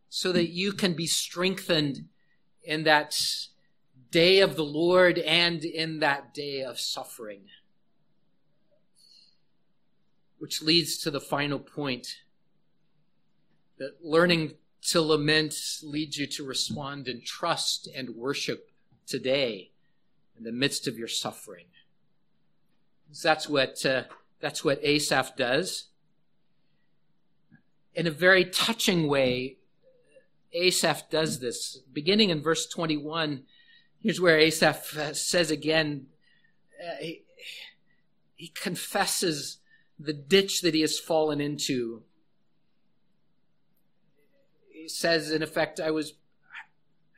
so 0.10 0.32
that 0.32 0.50
you 0.50 0.72
can 0.72 0.94
be 0.94 1.08
strengthened 1.08 2.06
in 2.64 2.84
that 2.84 3.20
day 4.12 4.40
of 4.40 4.56
the 4.56 4.64
Lord 4.64 5.18
and 5.20 5.64
in 5.64 6.00
that 6.00 6.34
day 6.34 6.62
of 6.64 6.80
suffering. 6.80 7.42
Which 10.38 10.62
leads 10.62 10.98
to 11.00 11.12
the 11.12 11.20
final 11.20 11.60
point 11.60 12.22
that 13.78 13.98
learning 14.04 14.54
to 14.90 15.02
lament 15.02 15.56
leads 15.84 16.18
you 16.18 16.28
to 16.28 16.46
respond 16.46 17.08
in 17.08 17.22
trust 17.22 17.88
and 17.96 18.10
worship 18.10 18.70
today 19.08 19.72
in 20.38 20.44
the 20.44 20.52
midst 20.52 20.88
of 20.88 20.98
your 20.98 21.08
suffering. 21.08 21.66
That's 23.24 23.50
what, 23.50 23.86
uh, 23.86 24.04
that's 24.40 24.64
what 24.64 24.80
Asaph 24.84 25.36
does. 25.38 25.86
In 27.94 28.08
a 28.08 28.12
very 28.12 28.46
touching 28.46 29.08
way, 29.08 29.58
Asaph 30.54 31.10
does 31.10 31.40
this. 31.40 31.80
Beginning 31.92 32.30
in 32.30 32.42
verse 32.42 32.68
21, 32.68 33.44
here's 34.02 34.22
where 34.22 34.38
Asaph 34.38 34.98
uh, 34.98 35.14
says 35.14 35.50
again, 35.50 36.08
uh, 36.84 36.96
he, 37.00 37.24
he 38.36 38.48
confesses 38.50 39.60
the 39.98 40.14
ditch 40.14 40.62
that 40.62 40.74
he 40.74 40.82
has 40.82 41.00
fallen 41.00 41.40
into. 41.40 42.04
Says, 44.88 45.32
in 45.32 45.42
effect, 45.44 45.80
I 45.80 45.92
was, 45.92 46.14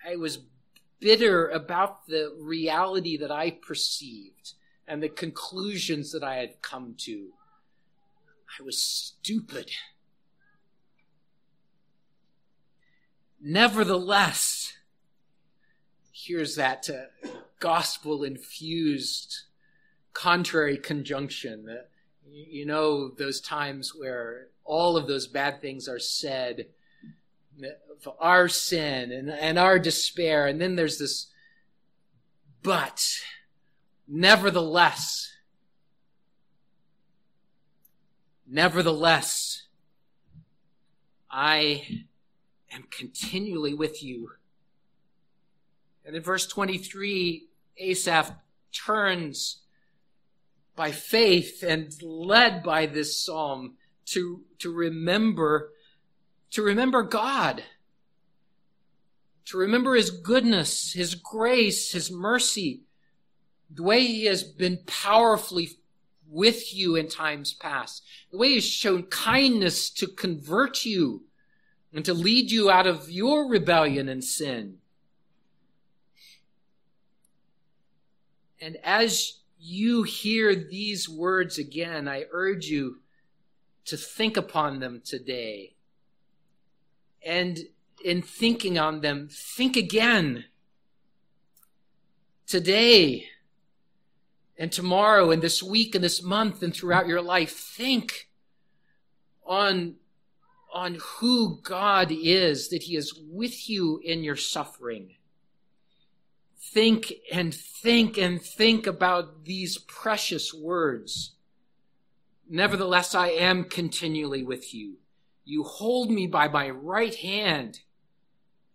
I 0.08 0.16
was 0.16 0.40
bitter 1.00 1.48
about 1.50 2.08
the 2.08 2.36
reality 2.40 3.18
that 3.18 3.32
I 3.32 3.52
perceived 3.52 4.54
and 4.88 5.04
the 5.04 5.10
conclusions 5.10 6.12
that 6.12 6.24
I 6.24 6.36
had 6.36 6.62
come 6.62 6.96
to. 7.00 7.30
I 8.60 8.64
was 8.64 8.80
stupid. 8.80 9.72
Nevertheless, 13.42 14.74
here's 16.12 16.56
that 16.56 16.90
uh, 16.90 17.28
gospel 17.60 18.24
infused 18.24 19.44
contrary 20.14 20.78
conjunction. 20.78 21.68
Uh, 21.70 21.84
you 22.30 22.66
know, 22.66 23.10
those 23.10 23.40
times 23.40 23.94
where 23.96 24.48
all 24.66 24.98
of 24.98 25.08
those 25.08 25.28
bad 25.28 25.62
things 25.62 25.88
are 25.88 26.00
said 26.00 26.66
for 28.00 28.16
our 28.20 28.48
sin 28.48 29.12
and, 29.12 29.30
and 29.30 29.58
our 29.58 29.80
despair. 29.80 30.48
And 30.48 30.60
then 30.60 30.76
there's 30.76 30.98
this, 30.98 31.28
but 32.64 33.06
nevertheless, 34.08 35.32
nevertheless, 38.48 39.64
I 41.30 42.04
am 42.72 42.84
continually 42.90 43.74
with 43.74 44.04
you. 44.04 44.32
And 46.06 46.16
in 46.16 46.24
verse 46.24 46.48
23, 46.48 47.48
Asaph 47.78 48.32
turns 48.72 49.62
by 50.76 50.92
faith 50.92 51.64
and 51.64 51.92
led 52.02 52.64
by 52.64 52.86
this 52.86 53.22
psalm 53.22 53.74
to, 54.06 54.42
to 54.60 54.72
remember, 54.72 55.72
to 56.52 56.62
remember 56.62 57.04
God, 57.04 57.64
to 59.46 59.58
remember 59.58 59.96
his 59.96 60.10
goodness, 60.10 60.94
his 60.94 61.16
grace, 61.16 61.92
his 61.92 62.12
mercy, 62.12 62.82
the 63.70 63.84
way 63.84 64.06
he 64.06 64.26
has 64.26 64.44
been 64.44 64.80
powerfully 64.86 65.70
with 66.30 66.74
you 66.74 66.96
in 66.96 67.08
times 67.08 67.54
past, 67.54 68.04
the 68.32 68.38
way 68.38 68.54
he's 68.54 68.66
shown 68.66 69.04
kindness 69.04 69.90
to 69.90 70.08
convert 70.08 70.86
you 70.86 71.24
and 71.94 72.04
to 72.06 72.14
lead 72.14 72.52
you 72.52 72.70
out 72.70 72.88
of 72.88 73.10
your 73.10 73.50
rebellion 73.50 74.10
and 74.10 74.24
sin. 74.24 74.78
And 78.60 78.78
as 78.84 79.40
you 79.60 80.04
hear 80.04 80.56
these 80.56 81.08
words 81.08 81.58
again, 81.58 82.08
I 82.08 82.26
urge 82.32 82.66
you 82.68 82.98
to 83.86 83.96
think 83.96 84.36
upon 84.36 84.80
them 84.80 85.02
today. 85.04 85.77
And 87.28 87.60
in 88.04 88.22
thinking 88.22 88.80
on 88.80 89.02
them, 89.02 89.28
think 89.30 89.76
again. 89.76 90.46
Today 92.48 93.28
and 94.58 94.72
tomorrow 94.72 95.32
and 95.32 95.42
this 95.42 95.62
week 95.62 95.94
and 95.94 96.02
this 96.04 96.24
month 96.24 96.64
and 96.64 96.74
throughout 96.74 97.06
your 97.08 97.22
life, 97.22 97.52
think 97.52 98.30
on 99.46 99.96
on 100.74 100.98
who 101.02 101.60
God 101.64 102.12
is, 102.12 102.70
that 102.70 102.84
He 102.84 102.96
is 102.96 103.20
with 103.30 103.70
you 103.70 104.00
in 104.04 104.24
your 104.24 104.36
suffering. 104.36 105.16
Think 106.60 107.14
and 107.32 107.54
think 107.54 108.18
and 108.18 108.42
think 108.42 108.86
about 108.86 109.44
these 109.46 109.78
precious 109.80 110.54
words. 110.54 111.36
Nevertheless, 112.50 113.16
I 113.16 113.30
am 113.30 113.64
continually 113.64 114.44
with 114.44 114.74
you. 114.74 114.98
You 115.48 115.64
hold 115.64 116.12
me 116.12 116.28
by 116.28 116.48
my 116.48 116.70
right 116.70 117.16
hand. 117.16 117.80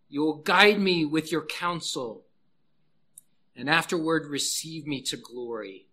You 0.08 0.22
will 0.22 0.38
guide 0.38 0.80
me 0.80 1.04
with 1.04 1.30
your 1.30 1.44
counsel, 1.44 2.24
and 3.54 3.68
afterward 3.68 4.26
receive 4.26 4.86
me 4.86 5.02
to 5.02 5.16
glory. 5.16 5.86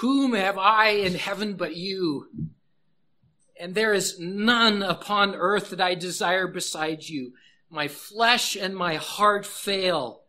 Whom 0.00 0.34
have 0.34 0.58
I 0.58 0.90
in 0.90 1.14
heaven 1.14 1.54
but 1.54 1.76
you? 1.76 2.28
and 3.58 3.74
there 3.74 3.94
is 3.94 4.18
none 4.18 4.82
upon 4.82 5.34
earth 5.34 5.70
that 5.70 5.80
I 5.80 5.94
desire 5.94 6.46
beside 6.46 7.08
you. 7.08 7.32
My 7.70 7.88
flesh 7.88 8.54
and 8.54 8.76
my 8.76 8.96
heart 8.96 9.46
fail, 9.46 10.22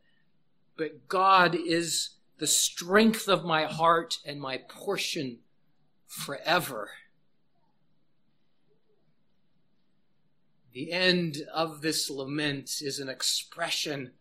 but 0.78 1.07
God 1.07 1.55
is 1.55 2.11
the 2.39 2.47
strength 2.47 3.28
of 3.28 3.43
my 3.43 3.65
heart 3.65 4.20
and 4.26 4.39
my 4.39 4.57
portion 4.70 5.39
forever. 6.07 6.89
The 10.78 10.91
end 10.91 11.41
of 11.55 11.82
this 11.82 12.07
lament 12.07 12.84
is 12.84 12.99
an 12.99 13.09
expression 13.09 14.11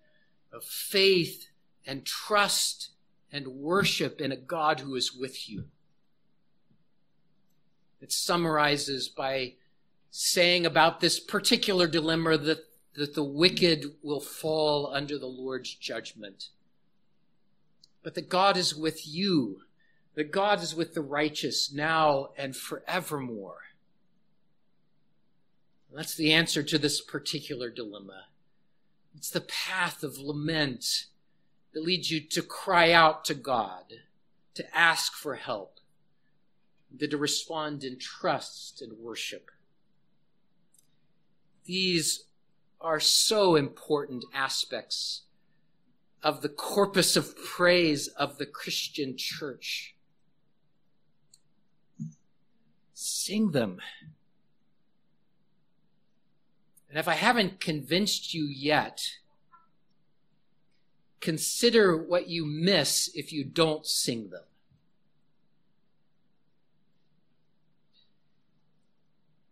of 0.51 0.65
faith 0.65 1.49
and 1.87 2.03
trust 2.03 2.93
and 3.31 3.47
worship 3.49 4.23
in 4.23 4.33
a 4.33 4.39
God 4.39 4.81
who 4.81 4.95
is 4.95 5.15
with 5.15 5.51
you. 5.51 5.65
It 8.01 8.11
summarizes 8.11 9.07
by 9.07 9.57
saying 10.11 10.65
about 10.65 11.01
this 11.01 11.21
particular 11.21 11.87
dilemma 11.87 12.39
that, 12.39 12.65
that 12.95 13.15
the 13.15 13.23
wicked 13.23 13.93
will 14.03 14.23
fall 14.23 14.91
under 14.95 15.19
the 15.19 15.27
Lord's 15.27 15.75
judgment. 15.75 16.49
But 18.03 18.15
that 18.15 18.31
God 18.31 18.57
is 18.57 18.75
with 18.75 19.07
you, 19.07 19.61
that 20.15 20.33
God 20.33 20.63
is 20.63 20.75
with 20.75 20.95
the 20.95 21.03
righteous 21.03 21.71
now 21.71 22.31
and 22.39 22.57
forevermore. 22.57 23.59
That's 25.95 26.15
the 26.15 26.33
answer 26.33 26.63
to 26.63 26.79
this 26.79 27.01
particular 27.01 27.71
dilemma. 27.71 28.25
It's 29.17 29.31
the 29.31 29.41
path 29.41 30.03
of 30.03 30.19
lament 30.19 31.07
that 31.73 31.83
leads 31.83 32.11
you 32.11 32.21
to 32.21 32.43
cry 32.43 32.93
out 32.93 33.25
to 33.27 33.35
God, 33.35 33.85
to 34.55 34.77
ask 34.77 35.15
for 35.15 35.37
help, 35.37 35.81
and 36.91 37.11
to 37.11 37.17
respond 37.17 37.83
in 37.83 37.99
trust 37.99 38.83
and 38.83 38.99
worship. 38.99 39.51
These 41.65 42.25
are 42.81 43.01
so 43.01 43.57
important 43.57 44.25
aspects 44.35 45.23
of 46.23 46.43
the 46.43 46.49
corpus 46.49 47.17
of 47.17 47.37
praise 47.37 48.09
of 48.09 48.39
the 48.39 48.47
Christian 48.47 49.17
church. 49.17 49.95
Sing 52.95 53.51
them. 53.53 53.81
And 56.89 56.99
if 56.99 57.09
I 57.09 57.15
haven't 57.15 57.61
convinced 57.61 58.33
you 58.33 58.45
yet, 58.47 59.03
consider 61.21 61.97
what 61.97 62.29
you 62.29 62.47
miss 62.47 63.11
if 63.15 63.33
you 63.33 63.45
don't 63.45 63.87
sing 63.87 64.31
them. 64.31 64.45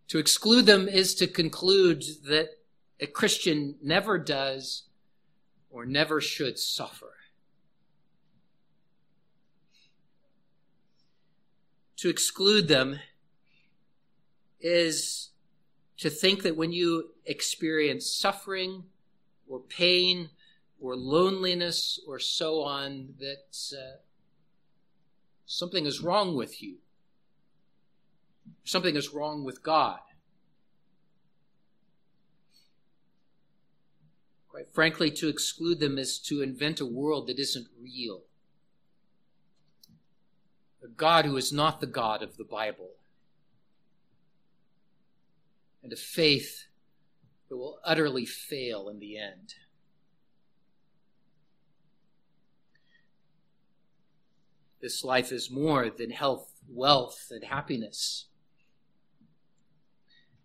To 0.07 0.19
exclude 0.19 0.65
them 0.65 0.87
is 0.87 1.15
to 1.15 1.27
conclude 1.27 2.03
that 2.25 2.49
a 2.99 3.07
Christian 3.07 3.75
never 3.81 4.17
does 4.17 4.83
or 5.69 5.85
never 5.85 6.21
should 6.21 6.57
suffer. 6.57 7.11
To 11.97 12.09
exclude 12.09 12.67
them 12.67 12.99
is 14.61 15.31
to 15.97 16.09
think 16.09 16.43
that 16.43 16.57
when 16.57 16.71
you 16.71 17.11
experience 17.25 18.11
suffering 18.11 18.83
or 19.47 19.59
pain 19.59 20.29
or 20.79 20.95
loneliness 20.95 21.99
or 22.07 22.19
so 22.19 22.61
on, 22.61 23.13
that 23.19 23.77
uh, 23.77 23.97
something 25.45 25.85
is 25.85 26.01
wrong 26.01 26.35
with 26.35 26.61
you. 26.61 26.77
Something 28.63 28.95
is 28.95 29.13
wrong 29.13 29.43
with 29.43 29.63
God. 29.63 29.99
Quite 34.49 34.73
frankly, 34.73 35.11
to 35.11 35.27
exclude 35.27 35.79
them 35.79 35.97
is 35.97 36.17
to 36.19 36.41
invent 36.41 36.79
a 36.79 36.85
world 36.85 37.27
that 37.27 37.39
isn't 37.39 37.67
real. 37.81 38.21
A 40.83 40.87
God 40.87 41.25
who 41.25 41.35
is 41.35 41.51
not 41.51 41.81
the 41.81 41.87
God 41.87 42.21
of 42.21 42.37
the 42.37 42.43
Bible 42.43 42.91
and 45.85 45.93
a 45.93 45.95
faith 45.95 46.65
that 47.47 47.55
will 47.55 47.79
utterly 47.85 48.25
fail 48.25 48.89
in 48.89 48.97
the 48.97 49.19
end. 49.19 49.53
This 54.81 55.03
life 55.03 55.31
is 55.31 55.51
more 55.51 55.91
than 55.91 56.09
health, 56.09 56.51
wealth, 56.67 57.27
and 57.29 57.43
happiness. 57.43 58.25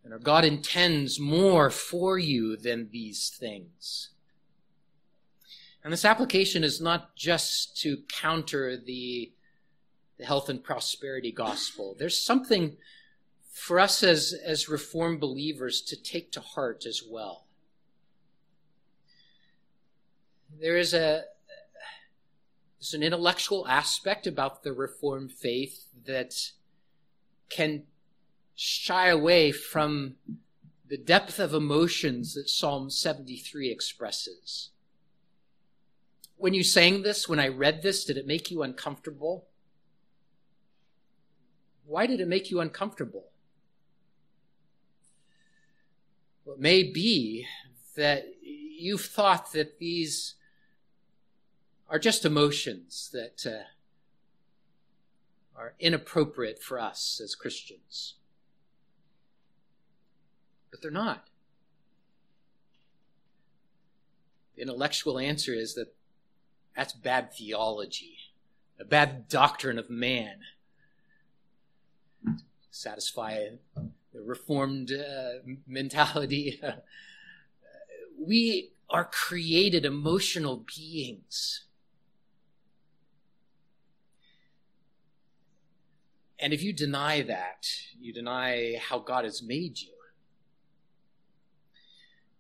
And 0.05 0.13
our 0.13 0.19
God 0.19 0.45
intends 0.45 1.19
more 1.19 1.71
for 1.71 2.19
you 2.19 2.59
than 2.59 2.91
these 2.93 3.31
things. 3.31 4.11
And 5.83 5.91
this 5.91 6.05
application 6.05 6.63
is 6.63 6.83
not 6.83 7.17
just 7.17 7.79
to 7.79 8.03
counter 8.13 8.77
the, 8.77 9.33
the 10.19 10.27
health 10.27 10.51
and 10.51 10.63
prosperity 10.63 11.33
gospel. 11.33 11.97
There's 11.99 12.23
something 12.23 12.77
for 13.51 13.79
us 13.79 14.03
as, 14.03 14.35
as 14.45 14.69
Reformed 14.69 15.21
believers 15.21 15.81
to 15.83 16.01
take 16.01 16.33
to 16.33 16.41
heart 16.41 16.87
as 16.87 17.03
well. 17.09 17.47
There 20.61 20.77
is 20.77 20.95
a 20.95 21.25
there's 22.79 22.95
an 22.95 23.03
intellectual 23.03 23.69
aspect 23.69 24.27
about 24.27 24.63
the 24.63 24.73
Reformed 24.73 25.33
faith 25.33 25.85
that 26.07 26.35
can 27.51 27.83
shy 28.55 29.09
away 29.09 29.53
from 29.53 30.17
the 30.89 30.97
depth 30.97 31.39
of 31.39 31.53
emotions 31.53 32.35
that 32.35 32.49
Psalm 32.49 32.89
73 32.89 33.71
expresses. 33.71 34.71
When 36.37 36.55
you 36.55 36.65
sang 36.65 37.03
this, 37.03 37.29
when 37.29 37.39
I 37.39 37.49
read 37.49 37.83
this, 37.83 38.05
did 38.05 38.17
it 38.17 38.27
make 38.27 38.51
you 38.51 38.63
uncomfortable? 38.63 39.47
Why 41.85 42.07
did 42.07 42.21
it 42.21 42.29
make 42.29 42.51
you 42.51 42.61
uncomfortable? 42.61 43.30
Well, 46.51 46.57
it 46.57 46.63
may 46.63 46.83
be 46.83 47.47
that 47.95 48.27
you've 48.43 49.05
thought 49.05 49.53
that 49.53 49.79
these 49.79 50.35
are 51.89 52.01
just 52.01 52.25
emotions 52.25 53.09
that 53.13 53.47
uh, 53.47 53.67
are 55.57 55.75
inappropriate 55.79 56.61
for 56.61 56.81
us 56.81 57.21
as 57.23 57.37
Christians. 57.37 58.15
But 60.73 60.83
they're 60.83 60.91
not. 60.91 61.29
The 64.57 64.63
intellectual 64.63 65.21
answer 65.21 65.55
is 65.55 65.75
that 65.75 65.95
that's 66.77 66.95
bad 66.95 67.33
theology, 67.33 68.17
a 68.81 68.85
bad 68.85 69.29
doctrine 69.29 69.79
of 69.79 69.89
man. 69.89 70.39
Satisfy 72.73 73.51
the 74.13 74.21
reformed 74.23 74.93
uh, 74.93 75.41
mentality. 75.67 76.61
we 78.21 78.73
are 78.89 79.05
created 79.05 79.85
emotional 79.85 80.65
beings. 80.77 81.65
And 86.39 86.53
if 86.53 86.63
you 86.63 86.73
deny 86.73 87.23
that, 87.23 87.67
you 88.01 88.13
deny 88.13 88.81
how 88.89 88.99
God 88.99 89.25
has 89.25 89.43
made 89.43 89.81
you. 89.81 89.93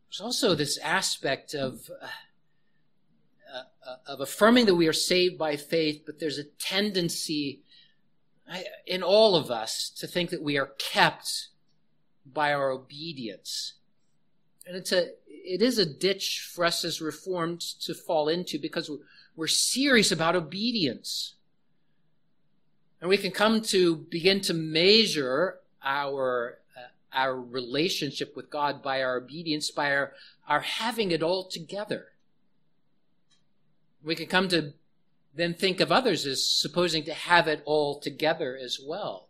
There's 0.09 0.21
also 0.21 0.55
this 0.55 0.79
aspect 0.79 1.55
of, 1.55 1.89
uh, 2.03 3.63
uh, 3.87 3.97
of 4.07 4.21
affirming 4.21 4.67
that 4.67 4.75
we 4.75 4.89
are 4.89 4.93
saved 4.93 5.39
by 5.39 5.57
faith, 5.57 6.03
but 6.05 6.19
there's 6.19 6.39
a 6.39 6.45
tendency 6.45 7.63
in 8.87 9.03
all 9.03 9.37
of 9.37 9.51
us 9.51 9.91
to 9.91 10.07
think 10.07 10.31
that 10.31 10.43
we 10.43 10.59
are 10.59 10.73
kept 10.79 11.50
by 12.25 12.53
our 12.53 12.71
obedience. 12.71 13.75
And 14.67 14.77
it's 14.77 14.93
a, 14.93 15.11
it 15.27 15.63
is 15.63 15.79
a 15.79 15.87
ditch 15.87 16.49
for 16.55 16.65
us 16.65 16.85
as 16.85 17.01
reformed 17.01 17.61
to 17.61 17.95
fall 17.95 18.29
into 18.29 18.59
because 18.59 18.91
we're 19.37 19.47
serious 19.47 20.13
about 20.13 20.37
obedience. 20.37 21.35
And 23.01 23.09
we 23.09 23.17
can 23.17 23.31
come 23.31 23.63
to 23.63 23.97
begin 23.97 24.41
to 24.43 24.55
measure 24.55 25.59
our, 25.83 26.59
uh, 26.77 26.89
our 27.13 27.41
relationship 27.41 28.37
with 28.37 28.51
God 28.51 28.83
by 28.83 29.03
our 29.03 29.17
obedience, 29.17 29.71
by 29.71 29.93
our, 29.93 30.13
our 30.47 30.61
having 30.61 31.11
it 31.11 31.23
all 31.23 31.49
together. 31.49 32.09
We 34.05 34.15
can 34.15 34.27
come 34.27 34.49
to 34.49 34.75
then 35.35 35.55
think 35.55 35.81
of 35.81 35.91
others 35.91 36.27
as 36.27 36.45
supposing 36.45 37.05
to 37.05 37.15
have 37.15 37.49
it 37.49 37.63
all 37.65 37.99
together 37.99 38.59
as 38.63 38.79
well. 38.85 39.29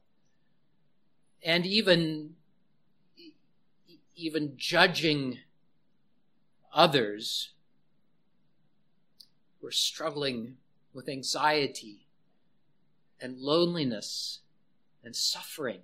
And 1.42 1.64
even 1.64 2.34
even 4.20 4.52
judging 4.56 5.38
others 6.72 7.52
who 9.60 9.66
are 9.66 9.72
struggling 9.72 10.56
with 10.92 11.08
anxiety 11.08 12.06
and 13.20 13.38
loneliness 13.38 14.40
and 15.04 15.14
suffering. 15.14 15.80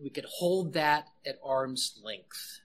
We 0.00 0.10
could 0.10 0.26
hold 0.38 0.72
that 0.74 1.08
at 1.26 1.38
arm's 1.44 2.00
length. 2.02 2.60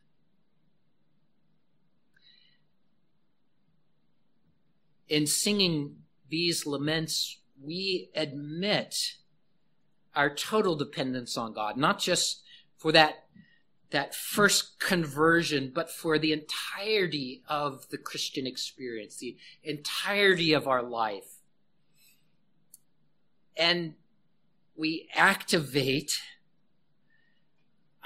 In 5.07 5.25
singing 5.25 5.97
these 6.29 6.65
laments, 6.65 7.39
we 7.61 8.09
admit 8.15 9.15
our 10.15 10.33
total 10.33 10.75
dependence 10.75 11.37
on 11.37 11.53
God, 11.53 11.77
not 11.77 11.99
just 11.99 12.43
for 12.77 12.91
that 12.91 13.25
that 13.91 14.13
first 14.13 14.79
conversion, 14.79 15.71
but 15.73 15.89
for 15.89 16.19
the 16.19 16.31
entirety 16.31 17.41
of 17.47 17.89
the 17.89 17.97
Christian 17.97 18.45
experience, 18.45 19.17
the 19.17 19.37
entirety 19.63 20.53
of 20.53 20.67
our 20.67 20.83
life. 20.83 21.39
And 23.57 23.95
we 24.75 25.09
activate 25.13 26.21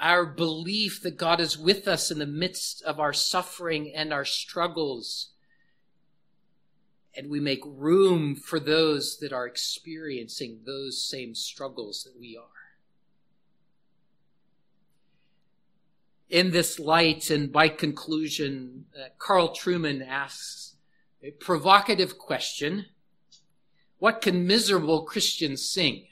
our 0.00 0.26
belief 0.26 1.02
that 1.02 1.16
God 1.16 1.40
is 1.40 1.56
with 1.56 1.86
us 1.86 2.10
in 2.10 2.18
the 2.18 2.26
midst 2.26 2.82
of 2.82 2.98
our 2.98 3.12
suffering 3.12 3.92
and 3.94 4.12
our 4.12 4.24
struggles. 4.24 5.30
And 7.16 7.30
we 7.30 7.40
make 7.40 7.62
room 7.64 8.34
for 8.34 8.58
those 8.58 9.18
that 9.18 9.32
are 9.32 9.46
experiencing 9.46 10.60
those 10.66 11.00
same 11.00 11.34
struggles 11.34 12.02
that 12.04 12.18
we 12.18 12.36
are. 12.36 12.63
In 16.30 16.50
this 16.50 16.78
light, 16.78 17.30
and 17.30 17.52
by 17.52 17.68
conclusion, 17.68 18.86
uh, 18.98 19.08
Carl 19.18 19.54
Trueman 19.54 20.06
asks 20.06 20.76
a 21.22 21.30
provocative 21.32 22.18
question 22.18 22.86
What 23.98 24.20
can 24.20 24.46
miserable 24.46 25.02
Christians 25.02 25.68
sing? 25.68 26.06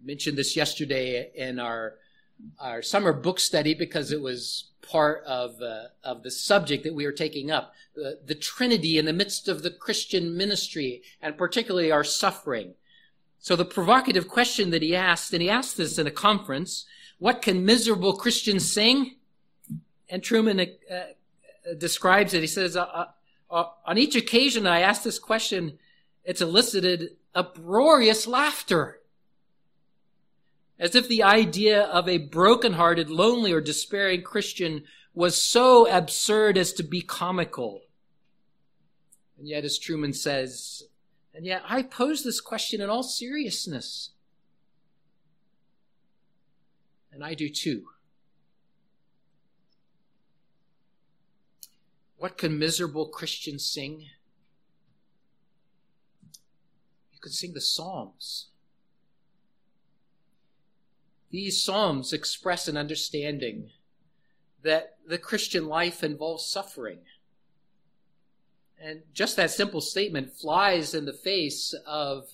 I 0.00 0.06
mentioned 0.06 0.36
this 0.36 0.56
yesterday 0.56 1.30
in 1.34 1.58
our 1.58 1.94
our 2.60 2.82
summer 2.82 3.12
book 3.12 3.40
study 3.40 3.74
because 3.74 4.12
it 4.12 4.20
was 4.20 4.70
part 4.82 5.24
of 5.24 5.60
uh, 5.62 5.84
of 6.04 6.22
the 6.22 6.30
subject 6.30 6.84
that 6.84 6.94
we 6.94 7.06
were 7.06 7.12
taking 7.12 7.50
up 7.50 7.72
the, 7.94 8.20
the 8.24 8.34
Trinity 8.34 8.98
in 8.98 9.04
the 9.04 9.12
midst 9.12 9.48
of 9.48 9.62
the 9.62 9.70
Christian 9.70 10.36
ministry 10.36 11.02
and 11.20 11.38
particularly 11.38 11.90
our 11.90 12.04
suffering. 12.04 12.74
So 13.46 13.54
the 13.54 13.64
provocative 13.64 14.26
question 14.26 14.70
that 14.70 14.82
he 14.82 14.96
asked, 14.96 15.32
and 15.32 15.40
he 15.40 15.48
asked 15.48 15.76
this 15.76 15.98
in 15.98 16.08
a 16.08 16.10
conference, 16.10 16.84
what 17.20 17.42
can 17.42 17.64
miserable 17.64 18.14
Christians 18.14 18.68
sing? 18.68 19.18
And 20.08 20.20
Trueman 20.20 20.68
uh, 20.90 20.94
uh, 20.94 21.74
describes 21.78 22.34
it. 22.34 22.40
He 22.40 22.48
says, 22.48 22.76
uh, 22.76 23.04
uh, 23.48 23.64
on 23.86 23.98
each 23.98 24.16
occasion 24.16 24.66
I 24.66 24.80
asked 24.80 25.04
this 25.04 25.20
question, 25.20 25.78
it's 26.24 26.40
elicited 26.40 27.10
uproarious 27.36 28.26
laughter 28.26 28.98
as 30.80 30.96
if 30.96 31.06
the 31.06 31.22
idea 31.22 31.84
of 31.84 32.08
a 32.08 32.18
broken-hearted, 32.18 33.10
lonely, 33.10 33.52
or 33.52 33.60
despairing 33.60 34.22
Christian 34.22 34.82
was 35.14 35.40
so 35.40 35.88
absurd 35.88 36.58
as 36.58 36.72
to 36.72 36.82
be 36.82 37.00
comical. 37.00 37.82
And 39.38 39.46
yet, 39.46 39.62
as 39.62 39.78
Trueman 39.78 40.16
says, 40.16 40.85
and 41.36 41.44
yet 41.44 41.62
I 41.68 41.82
pose 41.82 42.24
this 42.24 42.40
question 42.40 42.80
in 42.80 42.88
all 42.88 43.02
seriousness. 43.02 44.12
And 47.12 47.22
I 47.22 47.34
do 47.34 47.50
too. 47.50 47.84
What 52.16 52.38
can 52.38 52.58
miserable 52.58 53.08
Christians 53.08 53.66
sing? 53.66 54.06
You 57.12 57.20
can 57.20 57.32
sing 57.32 57.52
the 57.52 57.60
Psalms. 57.60 58.48
These 61.30 61.62
Psalms 61.62 62.14
express 62.14 62.66
an 62.66 62.78
understanding 62.78 63.72
that 64.62 64.96
the 65.06 65.18
Christian 65.18 65.68
life 65.68 66.02
involves 66.02 66.46
suffering. 66.46 67.00
And 68.80 69.02
just 69.12 69.36
that 69.36 69.50
simple 69.50 69.80
statement 69.80 70.32
flies 70.32 70.94
in 70.94 71.06
the 71.06 71.12
face 71.12 71.74
of, 71.86 72.28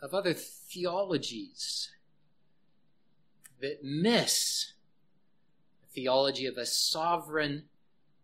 of 0.00 0.14
other 0.14 0.32
theologies 0.32 1.90
that 3.60 3.82
miss 3.82 4.72
the 5.82 6.00
theology 6.00 6.46
of 6.46 6.56
a 6.56 6.66
sovereign 6.66 7.64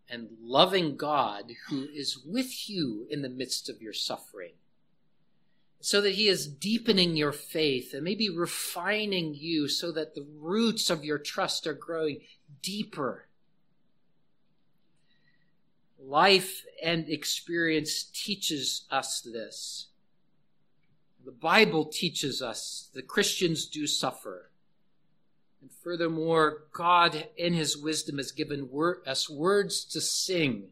and 0.08 0.28
loving 0.40 0.96
God 0.96 1.52
who 1.68 1.88
is 1.94 2.18
with 2.24 2.68
you 2.68 3.06
in 3.10 3.22
the 3.22 3.28
midst 3.28 3.68
of 3.68 3.80
your 3.80 3.92
suffering 3.92 4.52
so 5.80 6.00
that 6.00 6.14
he 6.14 6.28
is 6.28 6.46
deepening 6.46 7.16
your 7.16 7.32
faith 7.32 7.94
and 7.94 8.04
maybe 8.04 8.28
refining 8.28 9.34
you 9.34 9.66
so 9.66 9.90
that 9.92 10.14
the 10.14 10.26
roots 10.38 10.90
of 10.90 11.04
your 11.04 11.18
trust 11.18 11.66
are 11.66 11.72
growing 11.72 12.20
deeper. 12.62 13.26
Life 16.02 16.64
and 16.82 17.08
experience 17.08 18.04
teaches 18.04 18.86
us 18.90 19.20
this. 19.20 19.88
The 21.24 21.32
Bible 21.32 21.84
teaches 21.84 22.40
us 22.40 22.88
that 22.94 23.06
Christians 23.06 23.66
do 23.66 23.86
suffer. 23.86 24.50
And 25.60 25.70
furthermore, 25.70 26.64
God 26.72 27.28
in 27.36 27.52
his 27.52 27.76
wisdom 27.76 28.16
has 28.16 28.32
given 28.32 28.68
us 29.06 29.28
words 29.28 29.84
to 29.86 30.00
sing 30.00 30.68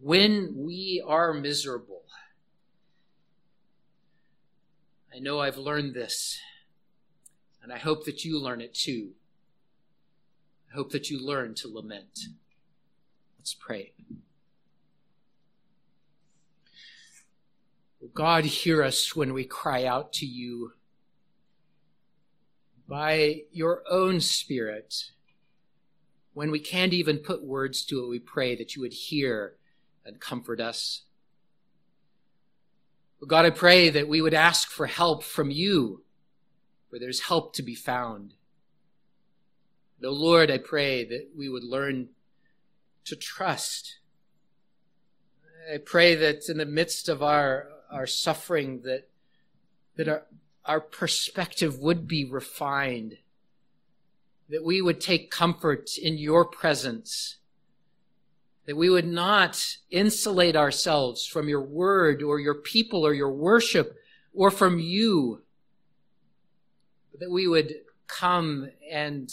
when 0.00 0.54
we 0.56 1.02
are 1.06 1.32
miserable 1.32 1.96
I 5.16 5.18
know 5.18 5.40
I've 5.40 5.56
learned 5.56 5.94
this, 5.94 6.38
and 7.62 7.72
I 7.72 7.78
hope 7.78 8.04
that 8.04 8.26
you 8.26 8.38
learn 8.38 8.60
it 8.60 8.74
too. 8.74 9.12
I 10.70 10.76
hope 10.76 10.90
that 10.92 11.08
you 11.08 11.18
learn 11.18 11.54
to 11.54 11.68
lament. 11.68 12.18
Let's 13.46 13.54
pray. 13.54 13.92
God, 18.12 18.44
hear 18.44 18.82
us 18.82 19.14
when 19.14 19.32
we 19.32 19.44
cry 19.44 19.84
out 19.84 20.12
to 20.14 20.26
you. 20.26 20.72
By 22.88 23.42
your 23.52 23.84
own 23.88 24.20
Spirit, 24.20 25.12
when 26.34 26.50
we 26.50 26.58
can't 26.58 26.92
even 26.92 27.18
put 27.18 27.44
words 27.44 27.84
to 27.84 28.02
it, 28.02 28.08
we 28.08 28.18
pray 28.18 28.56
that 28.56 28.74
you 28.74 28.82
would 28.82 28.92
hear 28.92 29.54
and 30.04 30.18
comfort 30.18 30.60
us. 30.60 31.02
God, 33.24 33.44
I 33.44 33.50
pray 33.50 33.90
that 33.90 34.08
we 34.08 34.20
would 34.20 34.34
ask 34.34 34.70
for 34.70 34.86
help 34.86 35.22
from 35.22 35.52
you, 35.52 36.02
where 36.88 36.98
there's 36.98 37.20
help 37.20 37.54
to 37.54 37.62
be 37.62 37.76
found. 37.76 38.34
No, 40.00 40.10
Lord, 40.10 40.50
I 40.50 40.58
pray 40.58 41.04
that 41.04 41.28
we 41.36 41.48
would 41.48 41.62
learn 41.62 42.08
to 43.06 43.16
trust. 43.16 43.98
I 45.72 45.78
pray 45.78 46.14
that 46.14 46.48
in 46.48 46.58
the 46.58 46.66
midst 46.66 47.08
of 47.08 47.22
our, 47.22 47.68
our 47.90 48.06
suffering, 48.06 48.82
that, 48.82 49.08
that 49.96 50.08
our, 50.08 50.22
our 50.64 50.80
perspective 50.80 51.78
would 51.78 52.06
be 52.06 52.24
refined, 52.24 53.18
that 54.48 54.64
we 54.64 54.80
would 54.80 55.00
take 55.00 55.30
comfort 55.30 55.96
in 55.98 56.18
your 56.18 56.44
presence, 56.44 57.38
that 58.66 58.76
we 58.76 58.90
would 58.90 59.06
not 59.06 59.76
insulate 59.90 60.56
ourselves 60.56 61.26
from 61.26 61.48
your 61.48 61.62
word 61.62 62.22
or 62.22 62.38
your 62.38 62.54
people 62.54 63.06
or 63.06 63.14
your 63.14 63.30
worship 63.30 63.96
or 64.34 64.50
from 64.50 64.78
you, 64.78 65.42
that 67.18 67.30
we 67.30 67.46
would 67.46 67.74
come 68.06 68.68
and 68.90 69.32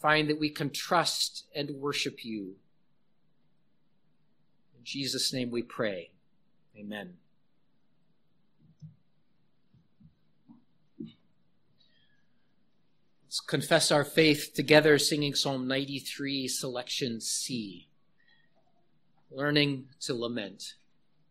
find 0.00 0.28
that 0.30 0.38
we 0.38 0.50
can 0.50 0.70
trust 0.70 1.46
and 1.54 1.70
worship 1.70 2.24
you. 2.24 2.54
Jesus' 4.88 5.32
name 5.34 5.50
we 5.50 5.62
pray. 5.62 6.10
Amen. 6.74 7.14
Let's 13.26 13.40
confess 13.40 13.92
our 13.92 14.04
faith 14.04 14.54
together, 14.54 14.98
singing 14.98 15.34
Psalm 15.34 15.68
93, 15.68 16.48
selection 16.48 17.20
C 17.20 17.88
learning 19.30 19.88
to 20.00 20.14
lament. 20.14 20.74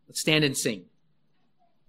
Let's 0.06 0.20
stand 0.20 0.44
and 0.44 0.56
sing. 0.56 0.84